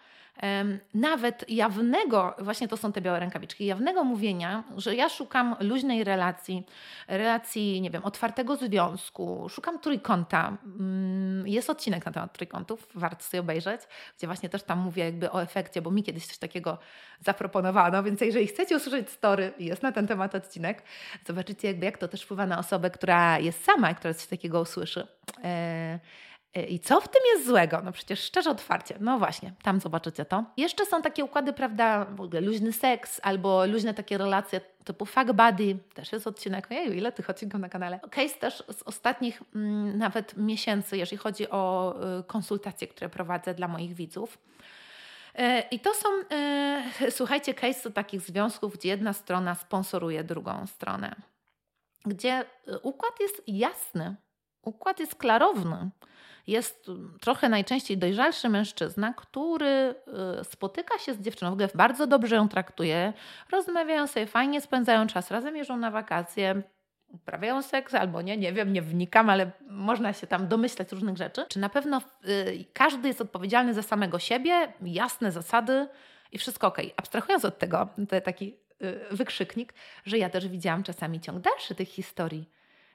nawet 0.93 1.49
jawnego, 1.49 2.35
właśnie 2.39 2.67
to 2.67 2.77
są 2.77 2.91
te 2.91 3.01
białe 3.01 3.19
rękawiczki, 3.19 3.65
jawnego 3.65 4.03
mówienia, 4.03 4.63
że 4.77 4.95
ja 4.95 5.09
szukam 5.09 5.55
luźnej 5.59 6.03
relacji, 6.03 6.65
relacji, 7.07 7.81
nie 7.81 7.89
wiem, 7.89 8.03
otwartego 8.05 8.55
związku, 8.55 9.49
szukam 9.49 9.79
trójkąta. 9.79 10.57
Mm, 10.79 11.47
jest 11.47 11.69
odcinek 11.69 12.05
na 12.05 12.11
temat 12.11 12.33
trójkątów, 12.33 12.87
warto 12.95 13.23
sobie 13.23 13.41
obejrzeć, 13.41 13.81
gdzie 14.17 14.27
właśnie 14.27 14.49
też 14.49 14.63
tam 14.63 14.79
mówię 14.79 15.05
jakby 15.05 15.31
o 15.31 15.41
efekcie, 15.41 15.81
bo 15.81 15.91
mi 15.91 16.03
kiedyś 16.03 16.25
coś 16.27 16.37
takiego 16.37 16.77
zaproponowano, 17.19 18.03
więc 18.03 18.21
jeżeli 18.21 18.47
chcecie 18.47 18.75
usłyszeć 18.75 19.09
story, 19.09 19.53
jest 19.59 19.83
na 19.83 19.91
ten 19.91 20.07
temat 20.07 20.35
odcinek, 20.35 20.83
zobaczycie 21.27 21.67
jakby 21.67 21.85
jak 21.85 21.97
to 21.97 22.07
też 22.07 22.23
wpływa 22.23 22.45
na 22.45 22.59
osobę, 22.59 22.89
która 22.89 23.39
jest 23.39 23.63
sama, 23.63 23.93
która 23.93 24.13
coś 24.13 24.27
takiego 24.27 24.61
usłyszy. 24.61 25.07
E, 26.55 26.59
E, 26.59 26.63
I 26.63 26.79
co 26.79 27.01
w 27.01 27.07
tym 27.07 27.21
jest 27.33 27.47
złego? 27.47 27.81
No 27.83 27.91
przecież 27.91 28.19
szczerze 28.19 28.49
otwarcie. 28.49 28.95
No 28.99 29.19
właśnie, 29.19 29.53
tam 29.63 29.79
zobaczycie 29.79 30.25
to. 30.25 30.43
Jeszcze 30.57 30.85
są 30.85 31.01
takie 31.01 31.25
układy, 31.25 31.53
prawda, 31.53 32.05
w 32.05 32.21
ogóle 32.21 32.41
luźny 32.41 32.73
seks 32.73 33.19
albo 33.23 33.65
luźne 33.65 33.93
takie 33.93 34.17
relacje 34.17 34.61
typu 34.83 35.05
fuck 35.05 35.31
buddy. 35.31 35.77
Też 35.93 36.11
jest 36.11 36.27
odcinek. 36.27 36.71
Ojeju, 36.71 36.93
ile 36.93 37.11
tych 37.11 37.29
odcinków 37.29 37.59
na 37.59 37.69
kanale. 37.69 37.99
Case 38.11 38.35
też 38.35 38.63
z 38.71 38.83
ostatnich 38.83 39.41
mm, 39.55 39.97
nawet 39.97 40.37
miesięcy, 40.37 40.97
jeżeli 40.97 41.17
chodzi 41.17 41.49
o 41.49 41.95
y, 42.19 42.23
konsultacje, 42.23 42.87
które 42.87 43.09
prowadzę 43.09 43.53
dla 43.53 43.67
moich 43.67 43.93
widzów. 43.93 44.37
E, 45.35 45.61
I 45.61 45.79
to 45.79 45.93
są, 45.93 46.09
y, 47.07 47.11
słuchajcie, 47.17 47.53
case 47.53 47.91
takich 47.91 48.21
związków, 48.21 48.77
gdzie 48.77 48.89
jedna 48.89 49.13
strona 49.13 49.55
sponsoruje 49.55 50.23
drugą 50.23 50.67
stronę. 50.67 51.15
Gdzie 52.05 52.45
y, 52.67 52.79
układ 52.79 53.19
jest 53.19 53.41
jasny, 53.47 54.15
układ 54.61 54.99
jest 54.99 55.15
klarowny 55.15 55.89
jest 56.49 56.87
trochę 57.21 57.49
najczęściej 57.49 57.97
dojrzalszy 57.97 58.49
mężczyzna, 58.49 59.13
który 59.13 59.95
y, 60.41 60.43
spotyka 60.43 60.97
się 60.99 61.13
z 61.13 61.21
dziewczyną, 61.21 61.51
w 61.51 61.53
ogóle 61.53 61.69
bardzo 61.75 62.07
dobrze 62.07 62.35
ją 62.35 62.49
traktuje, 62.49 63.13
rozmawiają 63.51 64.07
sobie 64.07 64.25
fajnie, 64.25 64.61
spędzają 64.61 65.07
czas 65.07 65.31
razem, 65.31 65.55
jeżdżą 65.55 65.77
na 65.77 65.91
wakacje, 65.91 66.63
uprawiają 67.07 67.61
seks 67.61 67.93
albo 67.93 68.21
nie, 68.21 68.37
nie 68.37 68.53
wiem, 68.53 68.73
nie 68.73 68.81
wnikam, 68.81 69.29
ale 69.29 69.51
można 69.61 70.13
się 70.13 70.27
tam 70.27 70.47
domyślać 70.47 70.91
różnych 70.91 71.17
rzeczy. 71.17 71.45
Czy 71.49 71.59
na 71.59 71.69
pewno 71.69 72.01
y, 72.27 72.65
każdy 72.73 73.07
jest 73.07 73.21
odpowiedzialny 73.21 73.73
za 73.73 73.81
samego 73.81 74.19
siebie, 74.19 74.73
jasne 74.81 75.31
zasady 75.31 75.87
i 76.31 76.37
wszystko 76.37 76.67
ok. 76.67 76.77
Abstrahując 76.97 77.45
od 77.45 77.59
tego, 77.59 77.87
to 78.09 78.21
taki 78.21 78.57
y, 78.81 79.15
wykrzyknik, 79.15 79.73
że 80.05 80.17
ja 80.17 80.29
też 80.29 80.47
widziałam 80.47 80.83
czasami 80.83 81.19
ciąg 81.19 81.39
dalszy 81.39 81.75
tych 81.75 81.89
historii 81.89 82.49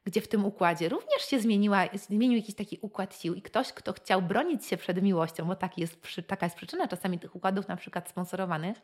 gdzie 0.04 0.20
w 0.20 0.28
tym 0.28 0.44
układzie 0.44 0.88
również 0.88 1.22
się 1.28 1.40
zmieniła, 1.40 1.84
zmienił 1.94 2.36
jakiś 2.36 2.54
taki 2.54 2.78
układ 2.82 3.20
sił 3.20 3.34
i 3.34 3.42
ktoś, 3.42 3.72
kto 3.72 3.92
chciał 3.92 4.22
bronić 4.22 4.66
się 4.66 4.76
przed 4.76 5.02
miłością, 5.02 5.44
bo 5.46 5.56
taki 5.56 5.80
jest, 5.80 5.98
taka 6.26 6.46
jest 6.46 6.56
przyczyna 6.56 6.88
czasami 6.88 7.18
tych 7.18 7.36
układów 7.36 7.68
na 7.68 7.76
przykład 7.76 8.08
sponsorowanych, 8.08 8.76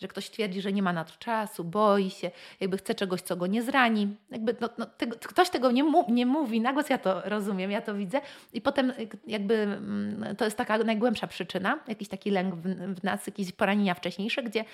że 0.00 0.08
ktoś 0.08 0.30
twierdzi, 0.30 0.60
że 0.60 0.72
nie 0.72 0.82
ma 0.82 0.92
na 0.92 1.04
to 1.04 1.12
czasu, 1.18 1.64
boi 1.64 2.10
się, 2.10 2.30
jakby 2.60 2.76
chce 2.76 2.94
czegoś, 2.94 3.20
co 3.20 3.36
go 3.36 3.46
nie 3.46 3.62
zrani. 3.62 4.16
Jakby 4.30 4.56
no, 4.60 4.68
no, 4.78 4.86
tego, 4.86 5.16
ktoś 5.16 5.50
tego 5.50 5.70
nie, 5.70 5.84
mu, 5.84 6.12
nie 6.12 6.26
mówi, 6.26 6.60
na 6.60 6.72
głos 6.72 6.90
ja 6.90 6.98
to 6.98 7.22
rozumiem, 7.24 7.70
ja 7.70 7.80
to 7.80 7.94
widzę 7.94 8.20
i 8.52 8.60
potem 8.60 8.92
jakby 9.26 9.54
mm, 9.54 10.36
to 10.36 10.44
jest 10.44 10.56
taka 10.56 10.78
najgłębsza 10.78 11.26
przyczyna, 11.26 11.78
jakiś 11.88 12.08
taki 12.08 12.30
lęk 12.30 12.54
w, 12.54 12.62
w 13.00 13.02
nas, 13.02 13.26
jakieś 13.26 13.52
poranienia 13.52 13.94
wcześniejsze, 13.94 14.42
gdzie, 14.42 14.64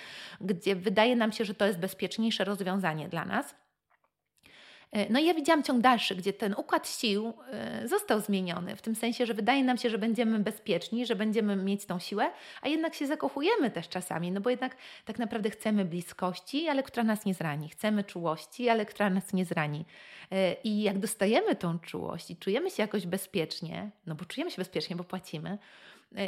gdzie 0.41 0.75
wydaje 0.75 1.15
nam 1.15 1.31
się, 1.31 1.45
że 1.45 1.53
to 1.53 1.65
jest 1.65 1.79
bezpieczniejsze 1.79 2.43
rozwiązanie 2.43 3.09
dla 3.09 3.25
nas. 3.25 3.66
E, 4.91 5.13
no 5.13 5.19
i 5.19 5.25
ja 5.25 5.33
widziałam 5.33 5.63
ciąg 5.63 5.81
dalszy, 5.81 6.15
gdzie 6.15 6.33
ten 6.33 6.55
układ 6.57 6.89
sił 6.89 7.33
e, 7.51 7.87
został 7.87 8.21
zmieniony, 8.21 8.75
w 8.75 8.81
tym 8.81 8.95
sensie, 8.95 9.25
że 9.25 9.33
wydaje 9.33 9.63
nam 9.63 9.77
się, 9.77 9.89
że 9.89 9.97
będziemy 9.97 10.39
bezpieczni, 10.39 11.05
że 11.05 11.15
będziemy 11.15 11.55
mieć 11.55 11.85
tą 11.85 11.99
siłę, 11.99 12.31
a 12.61 12.67
jednak 12.67 12.95
się 12.95 13.07
zakochujemy 13.07 13.71
też 13.71 13.89
czasami, 13.89 14.31
no 14.31 14.41
bo 14.41 14.49
jednak 14.49 14.77
tak 15.05 15.19
naprawdę 15.19 15.49
chcemy 15.49 15.85
bliskości, 15.85 16.67
ale 16.67 16.83
która 16.83 17.03
nas 17.03 17.25
nie 17.25 17.33
zrani. 17.33 17.69
Chcemy 17.69 18.03
czułości, 18.03 18.69
ale 18.69 18.85
która 18.85 19.09
nas 19.09 19.33
nie 19.33 19.45
zrani. 19.45 19.85
E, 20.31 20.53
I 20.53 20.81
jak 20.81 20.99
dostajemy 20.99 21.55
tą 21.55 21.79
czułość 21.79 22.31
i 22.31 22.37
czujemy 22.37 22.71
się 22.71 22.83
jakoś 22.83 23.07
bezpiecznie, 23.07 23.89
no 24.05 24.15
bo 24.15 24.25
czujemy 24.25 24.51
się 24.51 24.57
bezpiecznie, 24.57 24.95
bo 24.95 25.03
płacimy, 25.03 25.57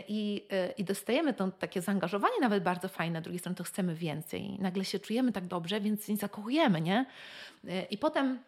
i, 0.07 0.47
i 0.77 0.83
dostajemy 0.83 1.33
to 1.33 1.51
takie 1.51 1.81
zaangażowanie 1.81 2.39
nawet 2.41 2.63
bardzo 2.63 2.87
fajne, 2.87 3.19
z 3.19 3.23
drugiej 3.23 3.39
strony 3.39 3.55
to 3.55 3.63
chcemy 3.63 3.95
więcej. 3.95 4.57
Nagle 4.59 4.85
się 4.85 4.99
czujemy 4.99 5.31
tak 5.31 5.47
dobrze, 5.47 5.81
więc 5.81 6.07
nie 6.07 6.17
zakochujemy, 6.17 6.81
nie? 6.81 7.05
I 7.89 7.97
potem 7.97 8.39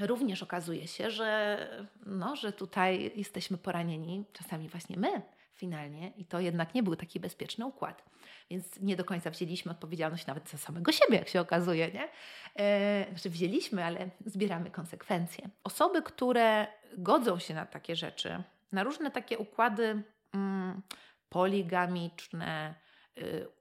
również 0.00 0.42
okazuje 0.42 0.86
się, 0.86 1.10
że, 1.10 1.58
no, 2.06 2.36
że 2.36 2.52
tutaj 2.52 3.12
jesteśmy 3.14 3.58
poranieni, 3.58 4.24
czasami 4.32 4.68
właśnie 4.68 4.96
my 4.96 5.22
finalnie, 5.54 6.12
i 6.16 6.24
to 6.24 6.40
jednak 6.40 6.74
nie 6.74 6.82
był 6.82 6.96
taki 6.96 7.20
bezpieczny 7.20 7.66
układ. 7.66 8.04
Więc 8.50 8.80
nie 8.80 8.96
do 8.96 9.04
końca 9.04 9.30
wzięliśmy 9.30 9.72
odpowiedzialność 9.72 10.26
nawet 10.26 10.48
za 10.48 10.58
samego 10.58 10.92
siebie, 10.92 11.18
jak 11.18 11.28
się 11.28 11.40
okazuje, 11.40 11.90
nie? 11.90 12.08
E, 12.56 13.06
znaczy 13.10 13.30
wzięliśmy, 13.30 13.84
ale 13.84 14.10
zbieramy 14.26 14.70
konsekwencje. 14.70 15.48
Osoby, 15.64 16.02
które 16.02 16.66
godzą 16.98 17.38
się 17.38 17.54
na 17.54 17.66
takie 17.66 17.96
rzeczy, 17.96 18.42
na 18.72 18.84
różne 18.84 19.10
takie 19.10 19.38
układy 19.38 20.02
mm, 20.34 20.82
poligamiczne, 21.28 22.74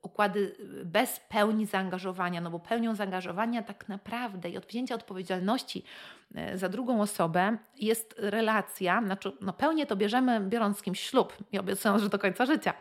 układy 0.01 0.55
bez 0.85 1.19
pełni 1.19 1.65
zaangażowania, 1.65 2.41
no 2.41 2.49
bo 2.49 2.59
pełnią 2.59 2.95
zaangażowania 2.95 3.63
tak 3.63 3.89
naprawdę 3.89 4.49
i 4.49 4.57
odwzięcia 4.57 4.95
odpowiedzialności 4.95 5.83
y, 6.53 6.57
za 6.57 6.69
drugą 6.69 7.01
osobę 7.01 7.57
jest 7.75 8.15
relacja, 8.17 9.01
znaczy 9.05 9.31
no 9.41 9.53
pełnię 9.53 9.85
to 9.85 9.95
bierzemy 9.95 10.39
biorąc 10.39 10.77
z 10.77 10.81
kimś 10.81 10.99
ślub 10.99 11.37
i 11.51 11.59
obiecując, 11.59 12.03
że 12.03 12.09
do 12.09 12.19
końca 12.19 12.45
życia, 12.45 12.73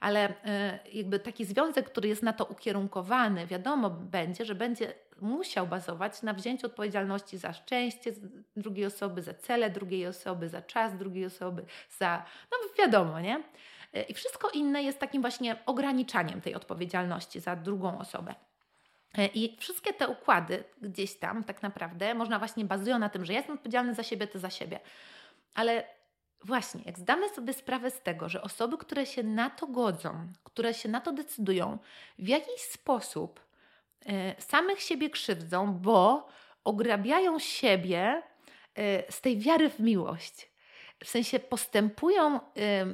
ale 0.00 0.28
y, 0.28 0.34
jakby 0.92 1.18
taki 1.18 1.44
związek, 1.44 1.90
który 1.90 2.08
jest 2.08 2.22
na 2.22 2.32
to 2.32 2.44
ukierunkowany, 2.44 3.46
wiadomo 3.46 3.90
będzie, 3.90 4.44
że 4.44 4.54
będzie 4.54 4.94
musiał 5.20 5.66
bazować 5.66 6.22
na 6.22 6.34
wzięciu 6.34 6.66
odpowiedzialności 6.66 7.38
za 7.38 7.52
szczęście 7.52 8.12
drugiej 8.56 8.86
osoby, 8.86 9.22
za 9.22 9.34
cele 9.34 9.70
drugiej 9.70 10.06
osoby, 10.06 10.48
za 10.48 10.62
czas 10.62 10.96
drugiej 10.96 11.24
osoby, 11.24 11.64
za, 11.98 12.24
no 12.52 12.58
wiadomo, 12.78 13.20
nie? 13.20 13.42
E, 13.92 14.02
I 14.02 14.14
wszystko 14.14 14.50
inne 14.50 14.82
jest 14.82 14.98
takim 14.98 15.20
właśnie 15.20 15.56
ograniczaniem 15.66 16.40
tej 16.40 16.54
odpowiedzialności 16.54 17.40
za 17.40 17.56
drugą 17.56 17.98
osobę. 17.98 18.34
E, 19.18 19.26
I 19.26 19.56
wszystkie 19.56 19.92
te 19.92 20.08
układy 20.08 20.64
gdzieś 20.82 21.18
tam 21.18 21.44
tak 21.44 21.62
naprawdę 21.62 22.14
można 22.14 22.38
właśnie 22.38 22.64
bazują 22.64 22.98
na 22.98 23.08
tym, 23.08 23.24
że 23.24 23.32
ja 23.32 23.38
jestem 23.38 23.56
odpowiedzialny 23.56 23.94
za 23.94 24.02
siebie, 24.02 24.26
ty 24.26 24.38
za 24.38 24.50
siebie. 24.50 24.80
Ale 25.54 25.84
właśnie, 26.44 26.80
jak 26.86 26.98
zdamy 26.98 27.28
sobie 27.28 27.52
sprawę 27.52 27.90
z 27.90 28.02
tego, 28.02 28.28
że 28.28 28.42
osoby, 28.42 28.78
które 28.78 29.06
się 29.06 29.22
na 29.22 29.50
to 29.50 29.66
godzą, 29.66 30.26
które 30.44 30.74
się 30.74 30.88
na 30.88 31.00
to 31.00 31.12
decydują, 31.12 31.78
w 32.18 32.28
jakiś 32.28 32.60
sposób 32.60 33.40
e, 34.06 34.42
samych 34.42 34.80
siebie 34.82 35.10
krzywdzą, 35.10 35.72
bo 35.72 36.28
ograbiają 36.64 37.38
siebie 37.38 38.22
z 39.10 39.20
tej 39.20 39.38
wiary 39.38 39.70
w 39.70 39.80
miłość. 39.80 40.47
W 41.04 41.08
sensie 41.08 41.38
postępują 41.38 42.40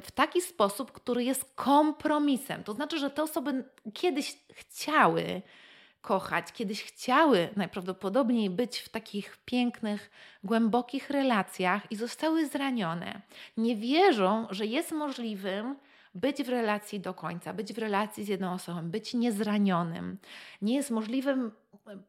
w 0.01 0.11
taki 0.11 0.41
sposób, 0.41 0.91
który 0.91 1.23
jest 1.23 1.53
kompromisem. 1.55 2.63
To 2.63 2.73
znaczy, 2.73 2.99
że 2.99 3.09
te 3.09 3.23
osoby 3.23 3.63
kiedyś 3.93 4.37
chciały 4.53 5.41
kochać, 6.01 6.51
kiedyś 6.51 6.83
chciały 6.83 7.49
najprawdopodobniej 7.55 8.49
być 8.49 8.79
w 8.79 8.89
takich 8.89 9.37
pięknych, 9.45 10.11
głębokich 10.43 11.09
relacjach 11.09 11.91
i 11.91 11.95
zostały 11.95 12.47
zranione. 12.47 13.21
Nie 13.57 13.75
wierzą, 13.75 14.47
że 14.49 14.65
jest 14.65 14.91
możliwym 14.91 15.75
być 16.15 16.43
w 16.43 16.49
relacji 16.49 16.99
do 16.99 17.13
końca, 17.13 17.53
być 17.53 17.73
w 17.73 17.77
relacji 17.77 18.23
z 18.23 18.27
jedną 18.27 18.53
osobą, 18.53 18.89
być 18.89 19.13
niezranionym. 19.13 20.17
Nie 20.61 20.75
jest 20.75 20.91
możliwym 20.91 21.51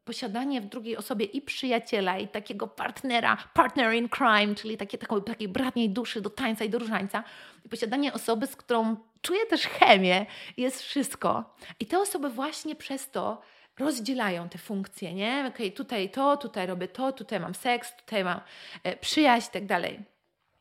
posiadanie 0.05 0.61
w 0.61 0.67
drugiej 0.67 0.97
osobie 0.97 1.27
i 1.27 1.43
przyjaciela, 1.43 2.19
i 2.19 2.29
takiego 2.29 2.67
partnera, 2.67 3.37
partner 3.55 3.95
in 3.95 4.09
crime, 4.09 4.55
czyli 4.55 4.77
takie, 4.77 4.99
taką, 4.99 5.23
takiej 5.23 5.49
bratniej 5.49 5.91
duszy 5.91 6.21
do 6.21 6.31
tańca 6.31 6.65
i 6.65 6.71
do 6.71 6.79
różańca, 6.79 7.25
i 7.65 7.69
posiadanie 7.69 8.13
osoby, 8.13 8.47
z 8.47 8.57
którą 8.57 8.97
czuje 9.23 9.47
też 9.47 9.67
chemię, 9.67 10.27
jest 10.57 10.83
wszystko. 10.83 11.57
I 11.81 11.87
te 11.87 12.01
osoby 12.01 12.29
właśnie 12.31 12.77
przez 12.77 13.11
to 13.11 13.43
rozdzielają 13.79 14.49
te 14.49 14.59
funkcje, 14.59 15.15
nie? 15.15 15.51
Okay, 15.55 15.71
tutaj 15.71 16.11
to, 16.11 16.37
tutaj 16.37 16.67
robię 16.67 16.89
to, 16.89 17.13
tutaj 17.13 17.41
mam 17.41 17.55
seks, 17.55 17.97
tutaj 17.97 18.25
mam 18.25 18.41
e, 18.83 18.97
przyjaźń 18.97 19.49
i 19.49 19.53
tak 19.53 19.67
dalej. 19.67 20.01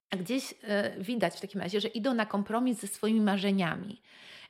A 0.10 0.15
gdzieś 0.17 0.54
e, 0.63 0.91
widać 0.99 1.34
w 1.34 1.41
takim 1.41 1.62
razie, 1.62 1.82
że 1.82 1.88
idą 1.88 2.13
na 2.13 2.25
kompromis 2.25 2.80
ze 2.80 2.88
swoimi 2.88 3.21
marzeniami 3.21 4.01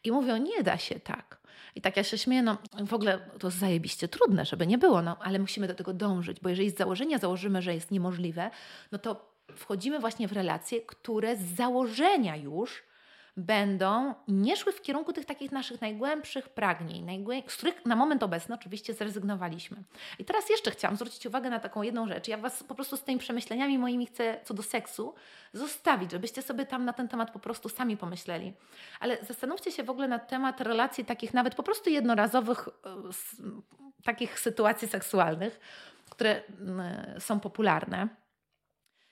i 0.04 0.12
mówią, 0.12 0.38
nie 0.38 0.64
da 0.64 0.78
się 0.78 1.00
tak. 1.00 1.45
I 1.76 1.82
tak 1.82 1.98
ja 1.98 2.04
się 2.04 2.18
śmieję, 2.18 2.42
no 2.44 2.58
w 2.88 2.94
ogóle 2.94 3.20
to 3.40 3.52
zajebiście 3.52 4.08
trudne, 4.08 4.46
żeby 4.46 4.68
nie 4.68 4.78
było, 4.78 5.02
no 5.02 5.18
ale 5.20 5.40
musimy 5.40 5.68
do 5.68 5.76
tego 5.76 5.94
dążyć, 5.94 6.40
bo 6.40 6.50
jeżeli 6.50 6.70
z 6.70 6.78
założenia 6.78 7.18
założymy, 7.18 7.62
że 7.62 7.74
jest 7.74 7.92
niemożliwe, 7.92 8.52
no 8.92 8.98
to 8.98 9.36
wchodzimy 9.56 10.00
właśnie 10.00 10.28
w 10.28 10.32
relacje, 10.32 10.82
które 10.82 11.38
z 11.38 11.56
założenia 11.56 12.36
już 12.36 12.84
będą 13.38 14.14
nie 14.28 14.58
szły 14.58 14.72
w 14.72 14.82
kierunku 14.82 15.14
tych 15.14 15.26
takich 15.26 15.52
naszych 15.52 15.82
najgłębszych 15.82 16.50
pragnień, 16.50 17.26
z 17.48 17.56
których 17.56 17.86
na 17.86 17.96
moment 17.96 18.24
obecny 18.24 18.56
oczywiście 18.56 18.94
zrezygnowaliśmy. 18.94 19.78
I 20.20 20.26
teraz 20.26 20.50
jeszcze 20.50 20.72
chciałam 20.72 20.96
zwrócić 20.96 21.26
uwagę 21.26 21.50
na 21.50 21.60
taką 21.60 21.82
jedną 21.82 22.08
rzecz. 22.08 22.28
Ja 22.28 22.38
Was 22.38 22.64
po 22.64 22.76
prostu 22.76 22.98
z 22.98 23.04
tymi 23.04 23.20
przemyśleniami 23.20 23.78
moimi 23.78 24.06
chcę 24.06 24.40
co 24.44 24.54
do 24.54 24.64
seksu 24.64 25.14
zostawić, 25.54 26.12
żebyście 26.12 26.42
sobie 26.42 26.66
tam 26.66 26.86
na 26.86 26.94
ten 26.94 27.08
temat 27.08 27.32
po 27.32 27.40
prostu 27.40 27.70
sami 27.70 27.98
pomyśleli. 27.98 28.54
Ale 29.00 29.18
zastanówcie 29.24 29.72
się 29.72 29.84
w 29.84 29.90
ogóle 29.90 30.08
na 30.08 30.20
temat 30.20 30.62
relacji 30.62 31.06
takich 31.06 31.34
nawet 31.34 31.56
po 31.56 31.64
prostu 31.64 31.90
jednorazowych, 31.90 32.68
e, 32.68 32.74
takich 34.04 34.40
sytuacji 34.40 34.88
seksualnych, 34.88 35.60
które 36.10 36.42
są 37.20 37.40
popularne 37.40 38.08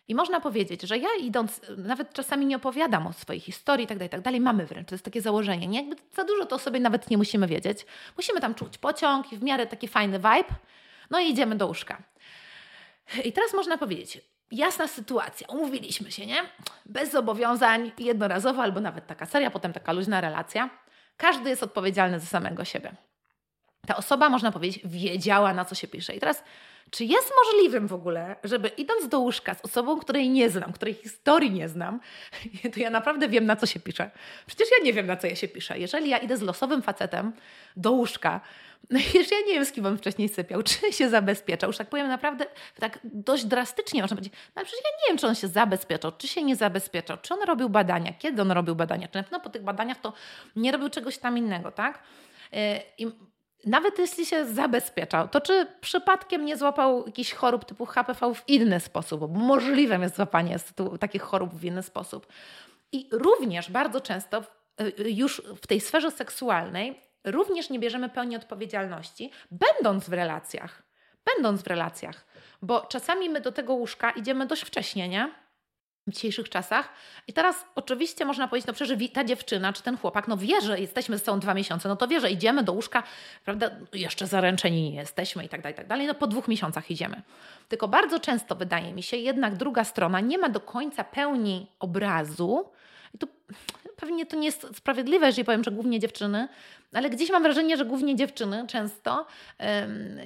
i 0.08 0.16
można 0.16 0.40
powiedzieć, 0.40 0.82
że 0.82 0.98
ja 0.98 1.10
idąc, 1.22 1.62
nawet 1.78 2.14
czasami 2.14 2.46
nie 2.46 2.56
opowiadam 2.56 3.08
o 3.08 3.14
swojej 3.14 3.40
historii, 3.40 3.88
tak 3.88 3.98
dalej, 3.98 4.10
tak 4.10 4.22
dalej, 4.22 4.42
mamy 4.42 4.66
wręcz, 4.66 4.90
to 4.90 4.96
jest 4.96 5.06
takie 5.06 5.22
założenie, 5.22 5.68
nie? 5.68 5.80
Jakby 5.80 5.96
za 6.16 6.24
dużo 6.24 6.46
to 6.46 6.60
sobie 6.60 6.80
nawet 6.80 7.10
nie 7.10 7.18
musimy 7.18 7.48
wiedzieć. 7.48 7.86
Musimy 8.18 8.42
tam 8.42 8.56
czuć 8.56 8.78
pociąg 8.78 9.34
i 9.34 9.38
w 9.38 9.44
miarę 9.44 9.68
taki 9.68 9.88
fajny 9.88 10.18
vibe, 10.18 10.56
no 11.10 11.20
i 11.20 11.30
idziemy 11.30 11.56
do 11.56 11.68
łóżka. 11.68 12.04
I 13.24 13.34
teraz 13.34 13.54
można 13.54 13.78
powiedzieć, 13.78 14.22
jasna 14.52 14.88
sytuacja, 14.88 15.48
umówiliśmy 15.48 16.12
się, 16.12 16.26
nie? 16.26 16.42
Bez 16.86 17.12
zobowiązań, 17.12 17.92
jednorazowo 18.00 18.62
albo 18.64 18.82
nawet 18.82 19.08
taka 19.08 19.26
seria, 19.26 19.52
potem 19.52 19.74
taka 19.74 19.92
luźna 19.94 20.22
relacja. 20.22 20.70
Każdy 21.18 21.50
jest 21.50 21.64
odpowiedzialny 21.64 22.20
za 22.20 22.26
samego 22.26 22.66
siebie. 22.66 22.96
Ta 23.88 23.96
osoba, 23.96 24.30
można 24.30 24.52
powiedzieć, 24.52 24.82
wiedziała, 24.86 25.54
na 25.54 25.66
co 25.66 25.76
się 25.76 25.88
pisze. 25.88 26.16
I 26.16 26.20
teraz 26.20 26.44
czy 26.94 27.06
jest 27.06 27.34
możliwym 27.46 27.88
w 27.88 27.94
ogóle, 27.94 28.36
żeby 28.44 28.68
idąc 28.68 29.08
do 29.08 29.20
łóżka 29.20 29.54
z 29.54 29.66
osobą, 29.66 30.00
której 30.00 30.30
nie 30.30 30.50
znam, 30.50 30.74
której 30.74 30.94
historii 30.94 31.52
nie 31.52 31.70
znam, 31.70 32.00
to 32.74 32.80
ja 32.80 32.90
naprawdę 32.90 33.30
wiem, 33.30 33.46
na 33.46 33.56
co 33.56 33.66
się 33.66 33.80
pisze. 33.80 34.12
Przecież 34.46 34.68
ja 34.78 34.86
nie 34.86 34.94
wiem, 34.94 35.06
na 35.06 35.18
co 35.18 35.28
ja 35.28 35.36
się 35.36 35.48
piszę. 35.48 35.80
Jeżeli 35.80 36.10
ja 36.10 36.18
idę 36.18 36.38
z 36.38 36.42
losowym 36.42 36.82
facetem 36.82 37.32
do 37.78 37.92
łóżka, 37.92 38.42
no 38.90 39.00
już 39.00 39.32
ja 39.32 39.38
nie 39.48 39.54
wiem, 39.54 39.66
z 39.66 39.72
kim 39.72 39.86
on 39.86 39.98
wcześniej 39.98 40.30
sypiał, 40.30 40.64
czy 40.70 40.94
się 40.94 41.10
zabezpieczał. 41.10 41.70
Już 41.70 41.78
tak 41.78 41.90
powiem 41.90 42.08
naprawdę 42.08 42.46
tak 42.80 43.00
dość 43.04 43.46
drastycznie 43.46 44.02
można 44.02 44.18
powiedzieć, 44.18 44.34
no 44.34 44.52
ale 44.56 44.66
przecież 44.66 44.84
ja 44.86 44.90
nie 44.92 45.12
wiem, 45.12 45.18
czy 45.18 45.28
on 45.28 45.36
się 45.36 45.48
zabezpieczał, 45.48 46.12
czy 46.18 46.28
się 46.28 46.44
nie 46.44 46.56
zabezpieczał, 46.56 47.18
czy 47.22 47.34
on 47.34 47.40
robił 47.44 47.70
badania, 47.70 48.14
kiedy 48.14 48.42
on 48.42 48.52
robił 48.52 48.76
badania, 48.76 49.08
czy 49.08 49.18
na 49.18 49.24
pewno 49.24 49.40
po 49.40 49.50
tych 49.50 49.64
badaniach 49.64 50.02
to 50.02 50.14
nie 50.56 50.72
robił 50.72 50.90
czegoś 50.90 51.18
tam 51.18 51.38
innego, 51.38 51.72
tak? 51.72 52.04
Y, 52.54 52.58
I 52.98 53.08
nawet 53.66 54.00
jeśli 54.00 54.26
się 54.26 54.46
zabezpieczał, 54.46 55.28
to 55.28 55.42
czy 55.42 55.68
przypadkiem 55.82 56.46
nie 56.46 56.58
złapał 56.58 57.06
jakichś 57.06 57.34
chorób 57.34 57.66
typu 57.66 57.86
HPV 57.86 58.34
w 58.36 58.50
inny 58.50 58.80
sposób, 58.80 59.20
bo 59.20 59.28
możliwe 59.28 60.00
jest 60.02 60.16
złapanie 60.16 60.58
takich 61.00 61.22
chorób 61.22 61.54
w 61.54 61.66
inny 61.66 61.84
sposób. 61.84 62.28
I 62.92 63.10
również 63.12 63.72
bardzo 63.72 64.02
często 64.02 64.44
y, 64.82 65.12
już 65.12 65.42
w 65.62 65.68
tej 65.68 65.82
sferze 65.82 66.12
seksualnej 66.12 67.00
również 67.24 67.70
nie 67.70 67.80
bierzemy 67.80 68.10
pełni 68.10 68.36
odpowiedzialności, 68.36 69.32
będąc 69.52 70.10
w 70.10 70.14
relacjach. 70.14 70.84
Będąc 71.36 71.62
w 71.62 71.68
relacjach. 71.68 72.26
Bo 72.62 72.82
czasami 72.82 73.30
my 73.30 73.42
do 73.42 73.52
tego 73.52 73.74
łóżka 73.74 74.12
idziemy 74.12 74.46
dość 74.46 74.62
wcześnie, 74.62 75.10
nie? 75.10 75.32
W 76.08 76.12
dzisiejszych 76.12 76.50
czasach. 76.50 76.90
I 77.28 77.34
teraz 77.34 77.66
oczywiście 77.76 78.26
można 78.26 78.48
powiedzieć, 78.48 78.68
no 78.68 78.74
przecież 78.74 79.10
ta 79.14 79.24
dziewczyna 79.24 79.74
czy 79.74 79.84
ten 79.84 79.98
chłopak, 79.98 80.28
no 80.28 80.38
wie, 80.38 80.62
że 80.62 80.80
jesteśmy 80.80 81.18
ze 81.18 81.26
sobą 81.26 81.40
dwa 81.40 81.54
miesiące, 81.54 81.90
no 81.90 81.96
to 81.96 82.08
wie, 82.08 82.20
że 82.20 82.32
idziemy 82.32 82.64
do 82.64 82.74
łóżka, 82.74 83.04
prawda, 83.46 83.72
jeszcze 83.94 84.28
zaręczeni 84.28 84.92
nie 84.92 84.96
jesteśmy 84.96 85.46
i 85.46 85.50
tak 85.50 85.62
dalej, 85.62 85.74
i 85.74 85.78
tak 85.78 85.88
dalej. 85.88 86.08
No 86.08 86.14
po 86.14 86.28
dwóch 86.28 86.48
miesiącach 86.48 86.92
idziemy. 86.92 87.22
Tylko 87.70 87.88
bardzo 87.88 88.20
często 88.20 88.56
wydaje 88.56 88.94
mi 88.94 89.04
się, 89.04 89.18
jednak 89.18 89.56
druga 89.56 89.84
strona 89.84 90.20
nie 90.20 90.38
ma 90.38 90.50
do 90.50 90.60
końca 90.60 91.04
pełni 91.04 91.68
obrazu. 91.80 92.70
I 93.14 93.18
tu 93.18 93.28
pewnie 94.04 94.26
to 94.26 94.38
nie 94.38 94.46
jest 94.46 94.68
sprawiedliwe, 94.76 95.26
jeżeli 95.26 95.46
powiem, 95.46 95.64
że 95.64 95.72
głównie 95.72 96.00
dziewczyny, 96.00 96.48
ale 96.94 97.10
gdzieś 97.10 97.32
mam 97.32 97.44
wrażenie, 97.44 97.78
że 97.78 97.86
głównie 97.86 98.16
dziewczyny 98.16 98.66
często, 98.68 99.26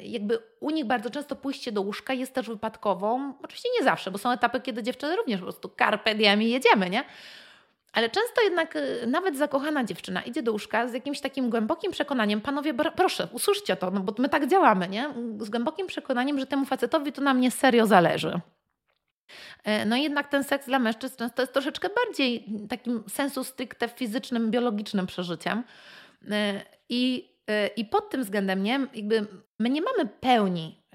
jakby 0.04 0.40
u 0.60 0.70
nich 0.70 0.86
bardzo 0.86 1.10
często 1.10 1.36
pójście 1.36 1.72
do 1.72 1.82
łóżka 1.82 2.14
jest 2.14 2.34
też 2.34 2.48
wypadkową. 2.48 3.34
Oczywiście 3.44 3.70
nie 3.80 3.86
zawsze, 3.86 4.12
bo 4.12 4.18
są 4.18 4.32
etapy, 4.32 4.62
kiedy 4.62 4.84
dziewczyny 4.84 5.16
również 5.16 5.40
po 5.40 5.46
prostu 5.46 5.72
carpe 5.80 6.16
diem 6.16 6.42
i 6.42 6.50
jedziemy, 6.50 6.90
nie? 6.90 7.04
Ale 7.94 8.10
często 8.10 8.42
jednak 8.42 8.76
y, 8.76 9.08
nawet 9.08 9.38
zakochana 9.38 9.84
dziewczyna 9.84 10.22
idzie 10.22 10.44
do 10.44 10.52
łóżka 10.52 10.88
z 10.88 10.94
jakimś 10.94 11.22
takim 11.22 11.50
głębokim 11.50 11.92
przekonaniem, 11.92 12.42
panowie, 12.42 12.74
proszę, 12.96 13.28
usłyszcie 13.32 13.76
to, 13.76 13.92
no 13.92 14.00
bo 14.00 14.14
my 14.18 14.30
tak 14.30 14.48
działamy, 14.48 14.88
nie? 14.88 15.14
Z 15.40 15.50
głębokim 15.50 15.88
przekonaniem, 15.88 16.40
że 16.40 16.46
temu 16.46 16.66
facetowi 16.66 17.12
to 17.12 17.22
na 17.22 17.34
mnie 17.34 17.52
serio 17.52 17.86
zależy. 17.86 18.40
E, 19.64 19.86
no 19.86 19.96
jednak 19.96 20.28
ten 20.28 20.44
seks 20.44 20.66
dla 20.66 20.80
mężczyzn 20.80 21.18
często 21.18 21.42
jest 21.42 21.54
troszeczkę 21.54 21.90
bardziej 22.06 22.46
takim 22.70 23.04
sensu 23.10 23.44
stricte 23.44 23.88
fizycznym, 23.88 24.52
biologicznym 24.52 25.08
przeżyciem. 25.08 25.64
E, 26.32 26.62
I, 26.90 27.30
e, 27.48 27.68
i 27.68 27.86
pod 27.86 28.10
tym 28.10 28.24
względem 28.24 28.64
nie, 28.64 28.88
jakby 28.94 29.28
my 29.60 29.70
nie 29.70 29.82
mamy 29.82 30.06
pełni 30.06 30.88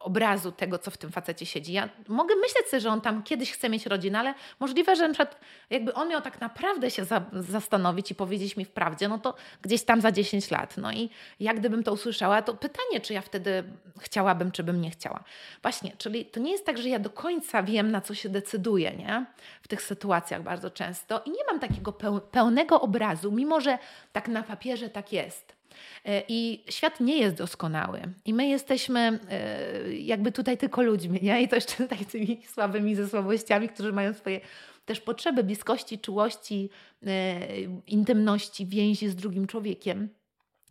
obrazu 0.00 0.52
tego, 0.52 0.78
co 0.78 0.90
w 0.90 0.96
tym 0.96 1.12
facecie 1.12 1.46
siedzi. 1.46 1.72
Ja 1.72 1.88
mogę 2.08 2.34
myśleć 2.34 2.66
sobie, 2.66 2.80
że 2.80 2.90
on 2.90 3.00
tam 3.00 3.22
kiedyś 3.22 3.52
chce 3.52 3.68
mieć 3.68 3.86
rodzinę, 3.86 4.18
ale 4.18 4.34
możliwe, 4.60 4.96
że 4.96 5.08
na 5.08 5.14
przykład 5.14 5.40
jakby 5.70 5.94
on 5.94 6.08
miał 6.08 6.20
tak 6.20 6.40
naprawdę 6.40 6.90
się 6.90 7.04
za, 7.04 7.22
zastanowić 7.32 8.10
i 8.10 8.14
powiedzieć 8.14 8.56
mi 8.56 8.64
wprawdzie, 8.64 9.08
no 9.08 9.18
to 9.18 9.34
gdzieś 9.62 9.82
tam 9.82 10.00
za 10.00 10.12
10 10.12 10.50
lat. 10.50 10.76
No 10.76 10.92
i 10.92 11.10
jak 11.40 11.60
gdybym 11.60 11.82
to 11.82 11.92
usłyszała, 11.92 12.42
to 12.42 12.54
pytanie, 12.54 13.00
czy 13.02 13.14
ja 13.14 13.20
wtedy 13.20 13.64
chciałabym, 14.00 14.52
czy 14.52 14.62
bym 14.62 14.80
nie 14.80 14.90
chciała. 14.90 15.24
Właśnie, 15.62 15.92
czyli 15.98 16.24
to 16.24 16.40
nie 16.40 16.52
jest 16.52 16.66
tak, 16.66 16.78
że 16.78 16.88
ja 16.88 16.98
do 16.98 17.10
końca 17.10 17.62
wiem, 17.62 17.90
na 17.90 18.00
co 18.00 18.14
się 18.14 18.28
decyduję, 18.28 18.96
nie? 18.96 19.26
W 19.62 19.68
tych 19.68 19.82
sytuacjach 19.82 20.42
bardzo 20.42 20.70
często 20.70 21.22
i 21.24 21.30
nie 21.30 21.44
mam 21.50 21.60
takiego 21.60 21.92
pełnego 22.30 22.80
obrazu, 22.80 23.32
mimo 23.32 23.60
że 23.60 23.78
tak 24.12 24.28
na 24.28 24.42
papierze 24.42 24.90
tak 24.90 25.12
jest. 25.12 25.59
E, 26.04 26.22
I 26.28 26.64
świat 26.70 27.00
nie 27.00 27.18
jest 27.18 27.36
doskonały. 27.36 28.02
I 28.24 28.34
my 28.34 28.48
jesteśmy 28.48 29.18
e, 29.30 29.94
jakby 29.94 30.32
tutaj 30.32 30.58
tylko 30.58 30.82
ludźmi, 30.82 31.18
nie? 31.22 31.42
I 31.42 31.48
to 31.48 31.56
jeszcze 31.56 31.88
takimi 31.98 32.42
słabymi 32.46 32.94
ze 32.94 33.08
słabościami, 33.08 33.68
którzy 33.68 33.92
mają 33.92 34.14
swoje 34.14 34.40
też 34.84 35.00
potrzeby 35.00 35.44
bliskości, 35.44 35.98
czułości, 35.98 36.70
e, 37.06 37.40
intymności, 37.86 38.66
więzi 38.66 39.08
z 39.08 39.16
drugim 39.16 39.46
człowiekiem. 39.46 40.08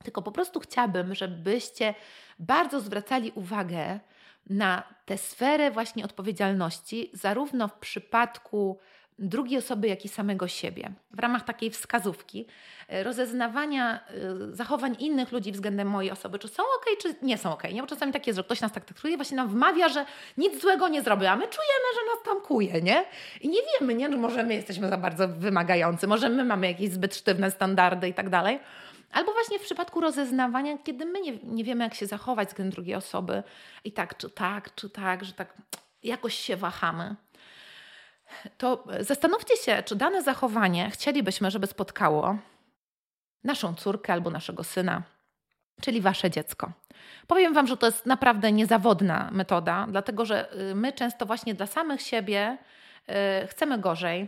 Tylko 0.04 0.22
po 0.22 0.32
prostu 0.32 0.60
chciałabym, 0.60 1.16
żebyście 1.16 1.94
bardzo 2.40 2.82
zwracali 2.82 3.32
uwagę 3.36 4.00
na 4.50 4.84
tę 5.06 5.18
sferę 5.18 5.72
właśnie 5.72 6.06
odpowiedzialności, 6.06 7.12
zarówno 7.14 7.68
w 7.68 7.74
przypadku 7.74 8.80
drugiej 9.20 9.60
osoby, 9.60 9.88
jak 9.88 10.06
i 10.06 10.10
samego 10.10 10.48
siebie. 10.48 10.92
W 11.12 11.20
ramach 11.20 11.46
takiej 11.46 11.70
wskazówki, 11.70 12.46
e, 12.88 13.04
rozeznawania 13.04 14.00
e, 14.00 14.56
zachowań 14.56 14.96
innych 15.00 15.32
ludzi 15.32 15.52
względem 15.52 15.88
mojej 15.88 16.12
osoby, 16.12 16.40
czy 16.40 16.48
są 16.48 16.64
ok, 16.64 16.86
czy 17.02 17.16
nie 17.22 17.38
są 17.38 17.54
ok. 17.54 17.64
Nie? 17.74 17.82
Bo 17.82 17.88
czasami 17.88 18.14
tak 18.14 18.28
jest, 18.28 18.38
że 18.38 18.44
ktoś 18.44 18.62
nas 18.62 18.72
tak 18.72 18.86
traktuje, 18.86 19.16
właśnie 19.16 19.38
nam 19.38 19.48
wmawia, 19.48 19.90
że 19.90 20.06
nic 20.38 20.62
złego 20.62 20.88
nie 20.88 21.02
zrobi, 21.02 21.26
a 21.26 21.36
my 21.36 21.48
czujemy, 21.48 21.86
że 21.96 22.16
nas 22.16 22.24
tankuje, 22.26 22.82
nie? 22.82 23.06
I 23.42 23.50
nie 23.50 23.60
wiemy, 23.74 23.94
nie? 23.96 24.12
że 24.12 24.18
może 24.18 24.44
my 24.44 24.54
jesteśmy 24.54 24.90
za 24.90 24.98
bardzo 24.98 25.28
wymagający, 25.28 26.08
może 26.08 26.30
my 26.30 26.44
mamy 26.44 26.68
jakieś 26.68 26.90
zbyt 26.90 27.16
sztywne 27.16 27.52
standardy 27.52 28.10
i 28.10 28.14
tak 28.14 28.30
dalej. 28.30 28.60
Albo 29.12 29.34
właśnie 29.34 29.60
w 29.60 29.62
przypadku 29.62 30.02
rozeznawania, 30.02 30.78
kiedy 30.78 31.06
my 31.06 31.22
nie, 31.22 31.38
nie 31.44 31.64
wiemy, 31.64 31.84
jak 31.84 31.94
się 31.94 32.08
zachować 32.08 32.50
względem 32.50 32.74
drugiej 32.74 32.96
osoby 32.96 33.44
i 33.84 33.92
tak, 33.92 34.18
czy 34.18 34.30
tak, 34.30 34.76
czy 34.76 34.90
tak, 34.90 35.26
że 35.26 35.34
tak 35.34 35.54
jakoś 36.04 36.36
się 36.36 36.58
wahamy. 36.58 37.16
To 38.58 38.84
zastanówcie 39.00 39.58
się, 39.58 39.84
czy 39.84 39.96
dane 39.96 40.24
zachowanie 40.24 40.90
chcielibyśmy, 40.92 41.52
żeby 41.52 41.68
spotkało 41.68 42.38
naszą 43.44 43.76
córkę 43.76 44.14
albo 44.14 44.30
naszego 44.30 44.64
syna, 44.64 45.04
czyli 45.82 46.02
wasze 46.02 46.30
dziecko. 46.30 46.72
Powiem 47.28 47.54
Wam, 47.54 47.68
że 47.68 47.78
to 47.78 47.86
jest 47.86 48.06
naprawdę 48.06 48.52
niezawodna 48.52 49.30
metoda, 49.32 49.88
dlatego 49.90 50.26
że 50.26 50.54
y, 50.72 50.76
my 50.76 50.94
często 50.94 51.26
właśnie 51.26 51.54
dla 51.56 51.66
samych 51.66 52.02
siebie 52.02 52.58
y, 53.44 53.48
chcemy 53.48 53.78
gorzej, 53.78 54.28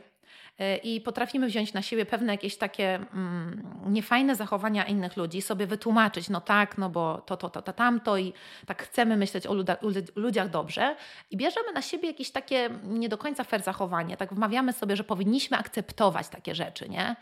i 0.84 1.02
potrafimy 1.02 1.48
wziąć 1.48 1.74
na 1.74 1.82
siebie 1.82 2.06
pewne 2.06 2.34
jakieś 2.34 2.58
takie 2.58 2.96
mm, 2.96 3.64
niefajne 3.86 4.36
zachowania 4.36 4.86
innych 4.86 5.18
ludzi, 5.18 5.42
sobie 5.42 5.68
wytłumaczyć, 5.68 6.30
no 6.30 6.42
tak, 6.42 6.78
no 6.78 6.90
bo 6.90 7.22
to, 7.26 7.38
to, 7.38 7.50
to, 7.50 7.62
to 7.62 7.74
tamto 7.74 8.18
i 8.18 8.34
tak 8.66 8.84
chcemy 8.84 9.18
myśleć 9.18 9.48
o 9.48 9.54
luda, 9.54 9.78
ludziach 10.16 10.50
dobrze 10.50 10.96
i 11.32 11.38
bierzemy 11.38 11.72
na 11.74 11.82
siebie 11.82 12.08
jakieś 12.08 12.32
takie 12.32 12.70
nie 12.84 13.10
do 13.10 13.18
końca 13.18 13.44
fair 13.44 13.64
zachowanie, 13.64 14.18
tak 14.18 14.34
wmawiamy 14.34 14.74
sobie, 14.74 14.96
że 14.96 15.04
powinniśmy 15.04 15.58
akceptować 15.58 16.28
takie 16.28 16.56
rzeczy, 16.56 16.90
nie? 16.90 17.16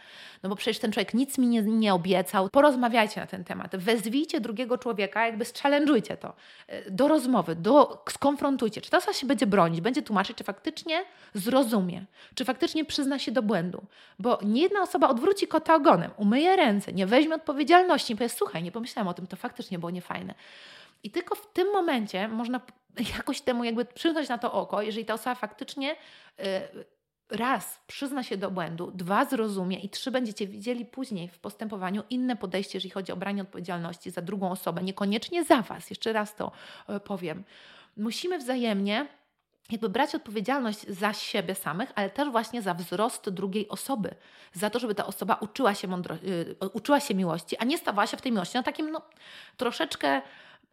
No 0.43 0.49
bo 0.49 0.55
przecież 0.55 0.79
ten 0.79 0.91
człowiek 0.91 1.13
nic 1.13 1.37
mi 1.37 1.47
nie, 1.47 1.61
nie 1.61 1.93
obiecał. 1.93 2.49
Porozmawiajcie 2.49 3.21
na 3.21 3.27
ten 3.27 3.43
temat, 3.43 3.75
wezwijcie 3.75 4.41
drugiego 4.41 4.77
człowieka, 4.77 5.25
jakby 5.25 5.45
challenge'ujcie 5.45 6.17
to 6.17 6.33
y, 6.69 6.91
do 6.91 7.07
rozmowy, 7.07 7.55
do, 7.55 8.03
skonfrontujcie, 8.09 8.81
czy 8.81 8.89
ta 8.89 8.97
osoba 8.97 9.13
się 9.13 9.27
będzie 9.27 9.47
bronić, 9.47 9.81
będzie 9.81 10.01
tłumaczyć, 10.01 10.37
czy 10.37 10.43
faktycznie 10.43 11.03
zrozumie, 11.33 12.05
czy 12.35 12.45
faktycznie 12.45 12.85
przyzna 12.85 13.19
się 13.19 13.28
do 13.31 13.41
błędu, 13.41 13.83
bo 14.19 14.39
nie 14.43 14.61
jedna 14.61 14.81
osoba 14.81 15.09
odwróci 15.09 15.47
kota 15.47 15.75
ogonem, 15.75 16.11
umyje 16.17 16.55
ręce, 16.55 16.93
nie 16.93 17.07
weźmie 17.07 17.35
odpowiedzialności 17.35 18.15
powie, 18.15 18.29
słuchaj, 18.29 18.63
nie 18.63 18.71
pomyślałam 18.71 19.07
o 19.07 19.13
tym, 19.13 19.27
to 19.27 19.35
faktycznie 19.35 19.79
było 19.79 19.89
niefajne. 19.89 20.35
I 21.03 21.11
tylko 21.11 21.35
w 21.35 21.53
tym 21.53 21.71
momencie 21.71 22.27
można 22.27 22.61
jakoś 23.17 23.41
temu 23.41 23.63
jakby 23.63 23.85
przymknąć 23.85 24.29
na 24.29 24.37
to 24.37 24.53
oko, 24.53 24.81
jeżeli 24.81 25.05
ta 25.05 25.13
osoba 25.13 25.35
faktycznie 25.35 25.95
yy, 26.37 26.45
raz 27.29 27.79
przyzna 27.87 28.23
się 28.23 28.37
do 28.37 28.51
błędu, 28.51 28.91
dwa 28.91 29.25
zrozumie 29.25 29.79
i 29.79 29.89
trzy 29.89 30.11
będziecie 30.11 30.47
widzieli 30.47 30.85
później 30.85 31.27
w 31.27 31.39
postępowaniu 31.39 32.03
inne 32.09 32.35
podejście, 32.35 32.77
jeżeli 32.77 32.89
chodzi 32.89 33.11
o 33.11 33.15
branie 33.15 33.41
odpowiedzialności 33.41 34.11
za 34.11 34.21
drugą 34.21 34.51
osobę, 34.51 34.83
niekoniecznie 34.83 35.43
za 35.43 35.61
Was, 35.61 35.89
jeszcze 35.89 36.13
raz 36.13 36.35
to 36.35 36.51
e, 36.87 36.99
powiem. 36.99 37.43
Musimy 37.97 38.37
wzajemnie 38.37 39.07
jakby 39.71 39.89
brać 39.89 40.15
odpowiedzialność 40.15 40.87
za 40.87 41.13
siebie 41.13 41.55
samych, 41.55 41.91
ale 41.95 42.09
też 42.09 42.29
właśnie 42.29 42.61
za 42.61 42.73
wzrost 42.73 43.29
drugiej 43.29 43.69
osoby, 43.69 44.15
za 44.53 44.69
to, 44.69 44.79
żeby 44.79 44.95
ta 44.95 45.05
osoba 45.05 45.37
uczyła 45.41 45.73
się, 45.73 45.87
mądro, 45.87 46.15
yy, 46.61 46.69
uczyła 46.73 46.99
się 46.99 47.15
miłości, 47.15 47.57
a 47.57 47.65
nie 47.65 47.77
stawała 47.77 48.07
się 48.07 48.17
w 48.17 48.21
tej 48.21 48.31
miłości 48.31 48.57
no 48.57 48.63
takim 48.63 48.91
no, 48.91 49.01
troszeczkę 49.57 50.21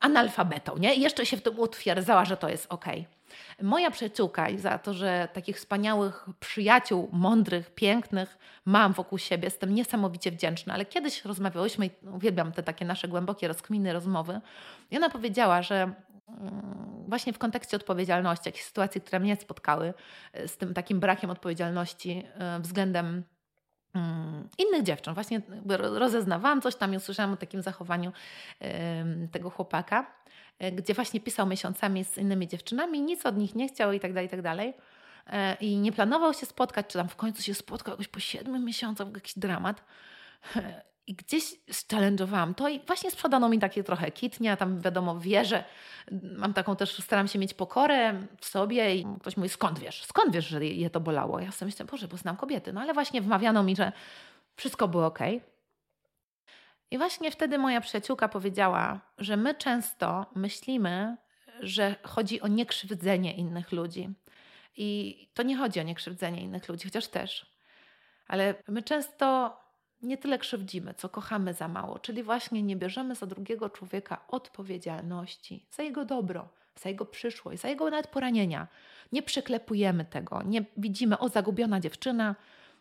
analfabetą, 0.00 0.78
nie? 0.78 0.94
I 0.94 1.00
jeszcze 1.00 1.26
się 1.26 1.36
w 1.36 1.42
tym 1.42 1.58
utwierdzała, 1.58 2.24
że 2.24 2.36
to 2.36 2.48
jest 2.48 2.66
ok. 2.68 2.84
Moja 3.62 3.90
przyjaciółka 3.90 4.48
i 4.48 4.58
za 4.58 4.78
to, 4.78 4.94
że 4.94 5.28
takich 5.32 5.56
wspaniałych 5.56 6.26
przyjaciół, 6.40 7.08
mądrych, 7.12 7.74
pięknych 7.74 8.38
mam 8.64 8.92
wokół 8.92 9.18
siebie, 9.18 9.44
jestem 9.44 9.74
niesamowicie 9.74 10.30
wdzięczna, 10.30 10.74
ale 10.74 10.84
kiedyś 10.84 11.24
rozmawiałyśmy 11.24 11.86
i 11.86 11.90
uwielbiam 12.14 12.52
te 12.52 12.62
takie 12.62 12.84
nasze 12.84 13.08
głębokie 13.08 13.48
rozkminy, 13.48 13.92
rozmowy 13.92 14.40
i 14.90 14.96
ona 14.96 15.10
powiedziała, 15.10 15.62
że 15.62 15.92
właśnie 17.08 17.32
w 17.32 17.38
kontekście 17.38 17.76
odpowiedzialności, 17.76 18.48
jakieś 18.48 18.64
sytuacje, 18.64 19.00
które 19.00 19.20
mnie 19.20 19.36
spotkały 19.36 19.94
e, 20.32 20.48
z 20.48 20.56
tym 20.56 20.74
takim 20.74 21.00
brakiem 21.00 21.30
odpowiedzialności 21.30 22.24
e, 22.34 22.60
względem 22.60 23.22
mm, 23.94 24.48
innych 24.58 24.82
dziewczyn. 24.82 25.14
Właśnie 25.14 25.42
rozeznawałam 25.68 26.62
coś 26.62 26.76
tam 26.76 26.94
i 26.94 26.96
usłyszałam 26.96 27.32
o 27.32 27.36
takim 27.36 27.62
zachowaniu 27.62 28.12
tego 29.32 29.50
chłopaka, 29.50 30.06
e, 30.58 30.72
gdzie 30.72 30.94
właśnie 30.94 31.20
pisał 31.20 31.46
miesiącami 31.46 32.04
z 32.04 32.18
innymi 32.18 32.48
dziewczynami, 32.48 33.02
nic 33.02 33.26
od 33.26 33.36
nich 33.36 33.54
nie 33.54 33.68
chciał 33.68 33.92
i 33.92 34.00
tak 34.00 34.12
dalej, 34.12 34.26
i 34.26 34.30
tak 34.30 34.42
dalej. 34.42 34.74
I 35.60 35.76
nie 35.76 35.92
planował 35.92 36.34
się 36.34 36.46
spotkać, 36.46 36.86
czy 36.86 36.98
tam 36.98 37.08
w 37.08 37.16
końcu 37.16 37.42
się 37.42 37.54
spotkał 37.54 37.92
jakoś 37.92 38.08
po 38.08 38.20
siedmiu 38.20 38.58
miesiącach, 38.58 39.08
jakiś 39.14 39.38
dramat. 39.38 39.84
I 41.06 41.14
gdzieś 41.14 41.44
challenge'owałam 41.92 42.54
to 42.54 42.68
i 42.68 42.80
właśnie 42.80 43.10
sprzedano 43.10 43.48
mi 43.48 43.58
takie 43.58 43.84
trochę 43.84 44.10
kitnia, 44.10 44.56
tam 44.56 44.80
wiadomo, 44.80 45.20
wierzę, 45.20 45.64
mam 46.36 46.54
taką 46.54 46.76
też, 46.76 47.02
staram 47.02 47.28
się 47.28 47.38
mieć 47.38 47.54
pokorę 47.54 48.26
w 48.40 48.46
sobie 48.46 48.96
i 48.96 49.06
ktoś 49.20 49.36
mówi, 49.36 49.48
skąd 49.48 49.78
wiesz, 49.78 50.04
skąd 50.04 50.34
wiesz, 50.34 50.48
że 50.48 50.64
je 50.64 50.90
to 50.90 51.00
bolało? 51.00 51.40
Ja 51.40 51.52
sobie 51.52 51.66
myślę, 51.66 51.84
Boże, 51.84 52.08
bo 52.08 52.16
znam 52.16 52.36
kobiety, 52.36 52.72
no 52.72 52.80
ale 52.80 52.94
właśnie 52.94 53.20
wmawiano 53.22 53.62
mi, 53.62 53.76
że 53.76 53.92
wszystko 54.56 54.88
było 54.88 55.06
ok. 55.06 55.18
I 56.90 56.98
właśnie 56.98 57.30
wtedy 57.30 57.58
moja 57.58 57.80
przyjaciółka 57.80 58.28
powiedziała, 58.28 59.00
że 59.18 59.36
my 59.36 59.54
często 59.54 60.26
myślimy, 60.34 61.16
że 61.60 61.96
chodzi 62.02 62.40
o 62.40 62.48
niekrzywdzenie 62.48 63.34
innych 63.34 63.72
ludzi. 63.72 64.08
I 64.76 65.18
to 65.34 65.42
nie 65.42 65.56
chodzi 65.56 65.80
o 65.80 65.82
niekrzywdzenie 65.82 66.42
innych 66.42 66.68
ludzi, 66.68 66.84
chociaż 66.84 67.08
też. 67.08 67.46
Ale 68.28 68.54
my 68.68 68.82
często 68.82 69.56
nie 70.02 70.18
tyle 70.18 70.38
krzywdzimy, 70.38 70.94
co 70.94 71.08
kochamy 71.08 71.54
za 71.54 71.68
mało, 71.68 71.98
czyli 71.98 72.22
właśnie 72.22 72.62
nie 72.62 72.76
bierzemy 72.76 73.14
za 73.14 73.26
drugiego 73.26 73.70
człowieka 73.70 74.24
odpowiedzialności 74.28 75.66
za 75.70 75.82
jego 75.82 76.04
dobro, 76.04 76.48
za 76.76 76.88
jego 76.88 77.04
przyszłość, 77.04 77.60
za 77.62 77.68
jego 77.68 77.90
nawet 77.90 78.06
poranienia. 78.06 78.66
Nie 79.12 79.22
przyklepujemy 79.22 80.04
tego, 80.04 80.42
nie 80.42 80.64
widzimy, 80.76 81.18
o 81.18 81.28
zagubiona 81.28 81.80
dziewczyna, 81.80 82.34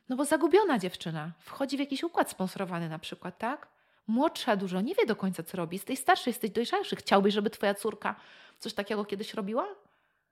no 0.10 0.16
bo 0.16 0.26
zagubiona 0.26 0.80
dziewczyna 0.80 1.32
wchodzi 1.40 1.78
w 1.78 1.80
jakiś 1.80 2.04
układ 2.04 2.30
sponsorowany 2.30 2.90
na 2.90 3.00
przykład, 3.00 3.38
tak? 3.38 3.68
Młodsza 4.08 4.56
dużo, 4.56 4.82
nie 4.82 4.96
wie 4.96 5.06
do 5.06 5.16
końca 5.16 5.44
co 5.44 5.58
robi, 5.58 5.80
z 5.80 5.86
tej 5.86 5.98
starszej 5.98 6.32
jesteś 6.32 6.52
dojrzalszy. 6.52 6.96
Chciałbyś, 6.96 7.34
żeby 7.34 7.50
twoja 7.50 7.74
córka 7.74 8.16
coś 8.60 8.74
takiego 8.74 9.06
kiedyś 9.06 9.34
robiła? 9.34 9.68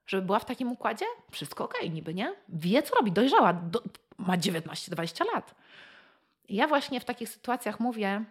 Żeby 0.07 0.25
była 0.25 0.39
w 0.39 0.45
takim 0.45 0.71
układzie? 0.71 1.05
Wszystko 1.31 1.63
okej, 1.63 1.81
okay, 1.81 1.95
niby, 1.95 2.13
nie? 2.13 2.35
Wie 2.49 2.83
co 2.83 2.95
robi, 2.95 3.11
dojrzała, 3.11 3.53
do, 3.53 3.83
ma 4.17 4.37
19-20 4.37 5.25
lat. 5.33 5.55
Ja 6.49 6.67
właśnie 6.67 6.99
w 6.99 7.05
takich 7.05 7.29
sytuacjach 7.29 7.79
mówię, 7.79 8.25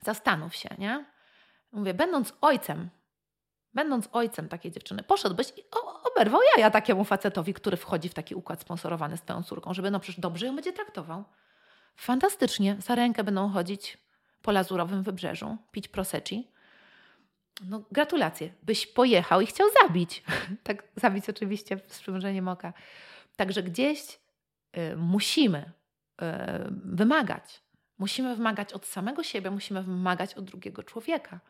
zastanów 0.00 0.56
się, 0.56 0.68
nie? 0.78 1.04
Mówię, 1.72 1.94
będąc 1.94 2.32
ojcem, 2.40 2.90
będąc 3.74 4.08
ojcem 4.12 4.48
takiej 4.48 4.72
dziewczyny, 4.72 5.02
poszedłbyś 5.02 5.48
i 5.56 5.62
oberwał 6.12 6.40
jaja 6.56 6.70
takiemu 6.70 7.04
facetowi, 7.04 7.54
który 7.54 7.76
wchodzi 7.76 8.08
w 8.08 8.14
taki 8.14 8.34
układ 8.34 8.60
sponsorowany 8.60 9.16
z 9.16 9.22
twoją 9.22 9.42
córką, 9.42 9.74
żeby 9.74 9.90
no 9.90 10.00
przecież 10.00 10.20
dobrze 10.20 10.46
ją 10.46 10.54
będzie 10.54 10.72
traktował. 10.72 11.24
Fantastycznie, 11.96 12.76
za 12.78 12.94
rękę 12.94 13.24
będą 13.24 13.48
chodzić 13.48 13.98
po 14.42 14.52
lazurowym 14.52 15.02
wybrzeżu, 15.02 15.56
pić 15.72 15.88
prosecci. 15.88 16.50
No 17.68 17.82
gratulacje, 17.92 18.52
byś 18.62 18.86
pojechał 18.86 19.40
i 19.40 19.46
chciał 19.46 19.68
zabić. 19.82 20.22
tak 20.64 20.82
zabić 20.96 21.28
oczywiście 21.28 21.78
z 21.88 22.00
przymrużeniem 22.00 22.48
oka. 22.48 22.72
Także 23.36 23.62
gdzieś 23.62 24.18
y, 24.76 24.96
musimy 24.96 25.72
wymagać. 26.70 27.62
Musimy 27.98 28.36
wymagać 28.36 28.72
od 28.72 28.86
samego 28.86 29.22
siebie, 29.22 29.50
musimy 29.50 29.82
wymagać 29.82 30.34
od 30.34 30.44
drugiego 30.44 30.82
człowieka. 30.82 31.40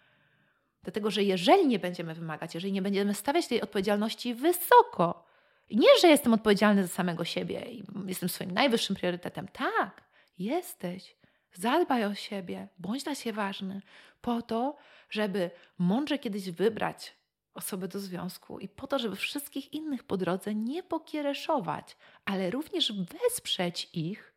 Dlatego, 0.82 1.10
że 1.10 1.22
jeżeli 1.22 1.66
nie 1.66 1.78
będziemy 1.78 2.14
wymagać, 2.14 2.54
jeżeli 2.54 2.72
nie 2.72 2.82
będziemy 2.82 3.14
stawiać 3.14 3.46
tej 3.46 3.62
odpowiedzialności 3.62 4.34
wysoko, 4.34 5.24
i 5.68 5.76
nie, 5.76 5.88
że 6.00 6.08
jestem 6.08 6.34
odpowiedzialny 6.34 6.82
za 6.82 6.88
samego 6.88 7.24
siebie 7.24 7.60
i 7.70 7.84
jestem 8.06 8.28
swoim 8.28 8.50
najwyższym 8.50 8.96
priorytetem. 8.96 9.48
Tak, 9.48 10.04
jesteś. 10.38 11.16
Zadbaj 11.52 12.04
o 12.04 12.14
siebie, 12.14 12.68
bądź 12.78 13.04
dla 13.04 13.14
siebie 13.14 13.36
ważny, 13.36 13.82
po 14.20 14.42
to, 14.42 14.76
żeby 15.10 15.50
mądrze 15.78 16.18
kiedyś 16.18 16.50
wybrać 16.50 17.16
osobę 17.54 17.88
do 17.88 18.00
związku 18.00 18.58
i 18.58 18.68
po 18.68 18.86
to, 18.86 18.98
żeby 18.98 19.16
wszystkich 19.16 19.72
innych 19.72 20.04
po 20.04 20.16
drodze 20.16 20.54
nie 20.54 20.82
pokiereszować, 20.82 21.96
ale 22.24 22.50
również 22.50 22.92
wesprzeć 22.92 23.90
ich 23.92 24.33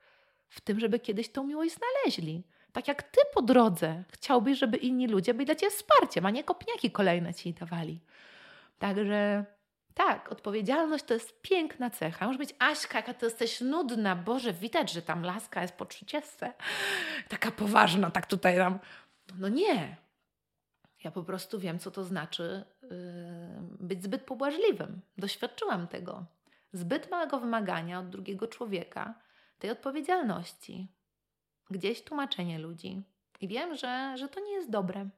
w 0.50 0.62
tym, 0.62 0.80
żeby 0.80 1.00
kiedyś 1.00 1.30
tą 1.30 1.44
miłość 1.44 1.76
znaleźli. 1.76 2.44
Tak 2.72 2.88
jak 2.88 3.04
ty 3.04 3.22
po 3.34 3.42
drodze 3.42 4.04
chciałbyś, 4.12 4.60
żeby 4.60 4.78
inni 4.78 5.08
ludzie 5.08 5.34
byli 5.34 5.46
dla 5.46 5.56
ciebie 5.56 5.72
wsparciem, 5.72 6.26
a 6.26 6.30
nie 6.30 6.44
kopniaki 6.44 6.92
kolejne 6.92 7.34
ci 7.34 7.54
dawali. 7.54 8.00
Także 8.80 9.46
tak, 9.94 10.32
odpowiedzialność 10.32 11.06
to 11.06 11.14
jest 11.14 11.42
piękna 11.42 11.90
cecha. 11.90 12.26
Może 12.28 12.40
być 12.40 12.56
Aśka, 12.60 12.98
jaka 12.98 13.14
ty 13.14 13.26
jesteś 13.26 13.62
nudna. 13.62 14.16
Boże, 14.16 14.54
widać, 14.54 14.92
że 14.92 15.02
tam 15.02 15.24
laska 15.24 15.62
jest 15.62 15.74
po 15.74 15.86
trzydziestce. 15.86 16.54
Taka 17.30 17.52
poważna, 17.52 18.12
tak 18.12 18.26
tutaj 18.26 18.58
tam. 18.58 18.80
No 19.38 19.50
nie. 19.50 19.98
Ja 21.04 21.12
po 21.12 21.24
prostu 21.24 21.60
wiem, 21.60 21.80
co 21.80 21.92
to 21.92 22.04
znaczy 22.04 22.64
yy, 22.82 22.90
być 23.80 24.04
zbyt 24.04 24.22
pobłażliwym. 24.22 25.02
Doświadczyłam 25.18 25.88
tego. 25.88 26.26
Zbyt 26.74 27.12
małego 27.12 27.40
wymagania 27.40 28.00
od 28.00 28.10
drugiego 28.10 28.48
człowieka 28.48 29.14
tej 29.60 29.72
odpowiedzialności. 29.72 30.88
Gdzieś 31.70 32.02
tłumaczenie 32.02 32.60
ludzi. 32.60 33.02
I 33.42 33.48
wiem, 33.48 33.76
że, 33.76 34.14
że 34.18 34.28
to 34.28 34.40
nie 34.40 34.52
jest 34.52 34.70
dobre. 34.70 35.10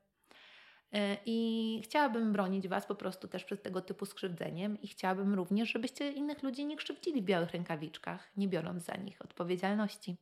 E, 0.93 1.17
I 1.25 1.82
chciałabym 1.84 2.34
bronić 2.34 2.67
Was 2.67 2.86
po 2.86 2.95
prostu 2.95 3.28
też 3.28 3.43
przed 3.43 3.63
tego 3.63 3.82
typu 3.82 4.06
skrzywdzeniem 4.06 4.82
i 4.82 4.88
chciałabym 4.88 5.34
również, 5.34 5.71
żebyście 5.71 6.12
innych 6.12 6.43
ludzi 6.43 6.65
nie 6.65 6.78
krzywdzili 6.78 7.21
w 7.21 7.25
białych 7.25 7.52
rękawiczkach, 7.52 8.32
nie 8.38 8.47
biorąc 8.47 8.84
za 8.84 8.95
nich 8.95 9.21
odpowiedzialności. 9.21 10.17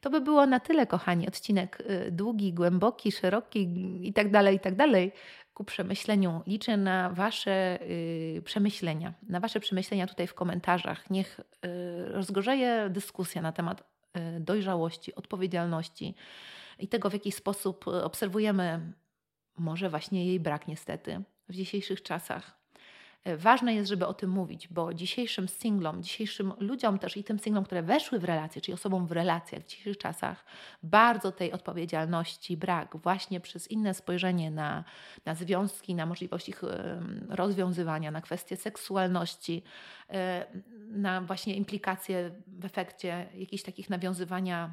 To 0.00 0.10
by 0.10 0.20
było 0.20 0.46
na 0.46 0.60
tyle, 0.60 0.86
kochani. 0.86 1.28
Odcinek 1.28 1.80
y, 1.80 2.10
długi, 2.10 2.52
głęboki, 2.52 3.12
szeroki 3.12 3.68
i 4.08 4.12
tak 4.12 4.30
dalej, 4.30 4.56
i 4.56 4.60
tak 4.60 4.76
dalej. 4.76 5.12
Ku 5.54 5.64
przemyśleniu 5.64 6.42
liczę 6.46 6.76
na 6.76 7.10
Wasze 7.10 7.78
y, 7.82 8.42
przemyślenia, 8.44 9.14
na 9.22 9.40
Wasze 9.40 9.60
przemyślenia 9.60 10.06
tutaj 10.06 10.26
w 10.26 10.34
komentarzach. 10.34 11.10
Niech 11.10 11.40
y, 11.40 11.44
rozgorzeje 12.12 12.90
dyskusja 12.90 13.42
na 13.42 13.52
temat 13.52 13.80
y, 13.80 14.40
dojrzałości, 14.40 15.14
odpowiedzialności 15.14 16.14
i 16.78 16.88
tego, 16.88 17.10
w 17.10 17.12
jaki 17.12 17.32
sposób 17.32 17.88
obserwujemy 17.88 18.92
może 19.58 19.90
właśnie 19.90 20.26
jej 20.26 20.40
brak 20.40 20.68
niestety 20.68 21.22
w 21.48 21.54
dzisiejszych 21.54 22.02
czasach. 22.02 22.59
E, 23.24 23.36
ważne 23.36 23.74
jest, 23.74 23.88
żeby 23.88 24.06
o 24.06 24.14
tym 24.14 24.30
mówić, 24.30 24.68
bo 24.68 24.94
dzisiejszym 24.94 25.48
singlom, 25.48 26.02
dzisiejszym 26.02 26.52
ludziom 26.58 26.98
też 26.98 27.16
i 27.16 27.24
tym 27.24 27.38
singlom, 27.38 27.64
które 27.64 27.82
weszły 27.82 28.18
w 28.18 28.24
relacje, 28.24 28.62
czyli 28.62 28.74
osobom 28.74 29.06
w 29.06 29.12
relacjach 29.12 29.62
w 29.62 29.66
dzisiejszych 29.66 29.98
czasach, 29.98 30.44
bardzo 30.82 31.32
tej 31.32 31.52
odpowiedzialności 31.52 32.56
brak. 32.56 32.96
Właśnie 32.96 33.40
przez 33.40 33.70
inne 33.70 33.94
spojrzenie 33.94 34.50
na, 34.50 34.84
na 35.24 35.34
związki, 35.34 35.94
na 35.94 36.06
możliwość 36.06 36.48
ich 36.48 36.62
rozwiązywania, 37.28 38.10
na 38.10 38.20
kwestie 38.20 38.56
seksualności, 38.56 39.62
e, 40.10 40.46
na 40.90 41.20
właśnie 41.20 41.54
implikacje 41.54 42.30
w 42.46 42.64
efekcie 42.64 43.28
jakichś 43.34 43.62
takich 43.62 43.90
nawiązywania 43.90 44.72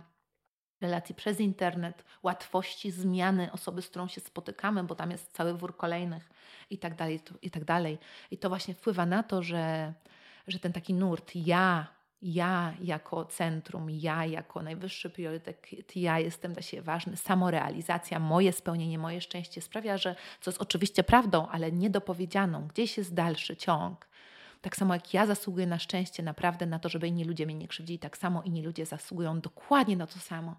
relacji 0.81 1.15
przez 1.15 1.39
internet, 1.39 2.03
łatwości 2.23 2.91
zmiany 2.91 3.51
osoby, 3.51 3.81
z 3.81 3.89
którą 3.89 4.07
się 4.07 4.21
spotykamy, 4.21 4.83
bo 4.83 4.95
tam 4.95 5.11
jest 5.11 5.31
cały 5.33 5.53
wór 5.53 5.77
kolejnych 5.77 6.29
i 6.69 6.77
tak 6.77 6.95
dalej, 6.95 7.19
i 7.41 7.51
tak 7.51 7.65
dalej. 7.65 7.97
I 8.31 8.37
to 8.37 8.49
właśnie 8.49 8.73
wpływa 8.73 9.05
na 9.05 9.23
to, 9.23 9.43
że, 9.43 9.93
że 10.47 10.59
ten 10.59 10.73
taki 10.73 10.93
nurt 10.93 11.35
ja, 11.35 11.87
ja 12.21 12.73
jako 12.81 13.25
centrum, 13.25 13.89
ja 13.89 14.25
jako 14.25 14.61
najwyższy 14.61 15.09
priorytet, 15.09 15.67
ja 15.95 16.19
jestem 16.19 16.53
dla 16.53 16.61
siebie 16.61 16.83
ważny, 16.83 17.17
samorealizacja, 17.17 18.19
moje 18.19 18.53
spełnienie, 18.53 18.99
moje 18.99 19.21
szczęście 19.21 19.61
sprawia, 19.61 19.97
że 19.97 20.15
co 20.41 20.51
jest 20.51 20.61
oczywiście 20.61 21.03
prawdą, 21.03 21.47
ale 21.47 21.71
niedopowiedzianą, 21.71 22.67
gdzieś 22.67 22.97
jest 22.97 23.13
dalszy 23.13 23.55
ciąg. 23.55 24.07
Tak 24.61 24.75
samo 24.75 24.93
jak 24.93 25.13
ja 25.13 25.25
zasługuję 25.25 25.67
na 25.67 25.79
szczęście, 25.79 26.23
naprawdę 26.23 26.65
na 26.65 26.79
to, 26.79 26.89
żeby 26.89 27.07
inni 27.07 27.23
ludzie 27.23 27.45
mnie 27.45 27.55
nie 27.55 27.67
krzywdzili, 27.67 27.99
tak 27.99 28.17
samo 28.17 28.43
inni 28.43 28.63
ludzie 28.63 28.85
zasługują 28.85 29.41
dokładnie 29.41 29.97
na 29.97 30.07
to 30.07 30.19
samo. 30.19 30.55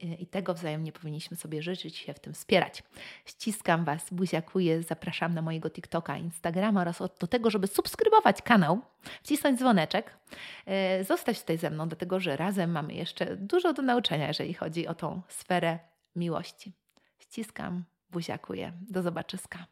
I 0.00 0.26
tego 0.26 0.54
wzajemnie 0.54 0.92
powinniśmy 0.92 1.36
sobie 1.36 1.62
życzyć, 1.62 1.96
się 1.96 2.14
w 2.14 2.20
tym 2.20 2.34
wspierać. 2.34 2.82
Ściskam 3.24 3.84
Was, 3.84 4.10
buziakuję, 4.10 4.82
zapraszam 4.82 5.34
na 5.34 5.42
mojego 5.42 5.70
TikToka, 5.70 6.16
Instagrama 6.16 6.80
oraz 6.80 6.98
do 7.20 7.26
tego, 7.26 7.50
żeby 7.50 7.66
subskrybować 7.66 8.42
kanał, 8.42 8.80
wcisnąć 9.22 9.58
dzwoneczek, 9.58 10.18
e, 10.66 11.04
zostać 11.04 11.40
tutaj 11.40 11.58
ze 11.58 11.70
mną, 11.70 11.88
dlatego 11.88 12.20
że 12.20 12.36
razem 12.36 12.70
mamy 12.70 12.94
jeszcze 12.94 13.36
dużo 13.36 13.72
do 13.72 13.82
nauczenia, 13.82 14.28
jeżeli 14.28 14.54
chodzi 14.54 14.86
o 14.86 14.94
tą 14.94 15.22
sferę 15.28 15.78
miłości. 16.16 16.72
Ściskam, 17.18 17.84
buziakuję. 18.10 18.72
Do 18.90 19.02
zobaczyska. 19.02 19.66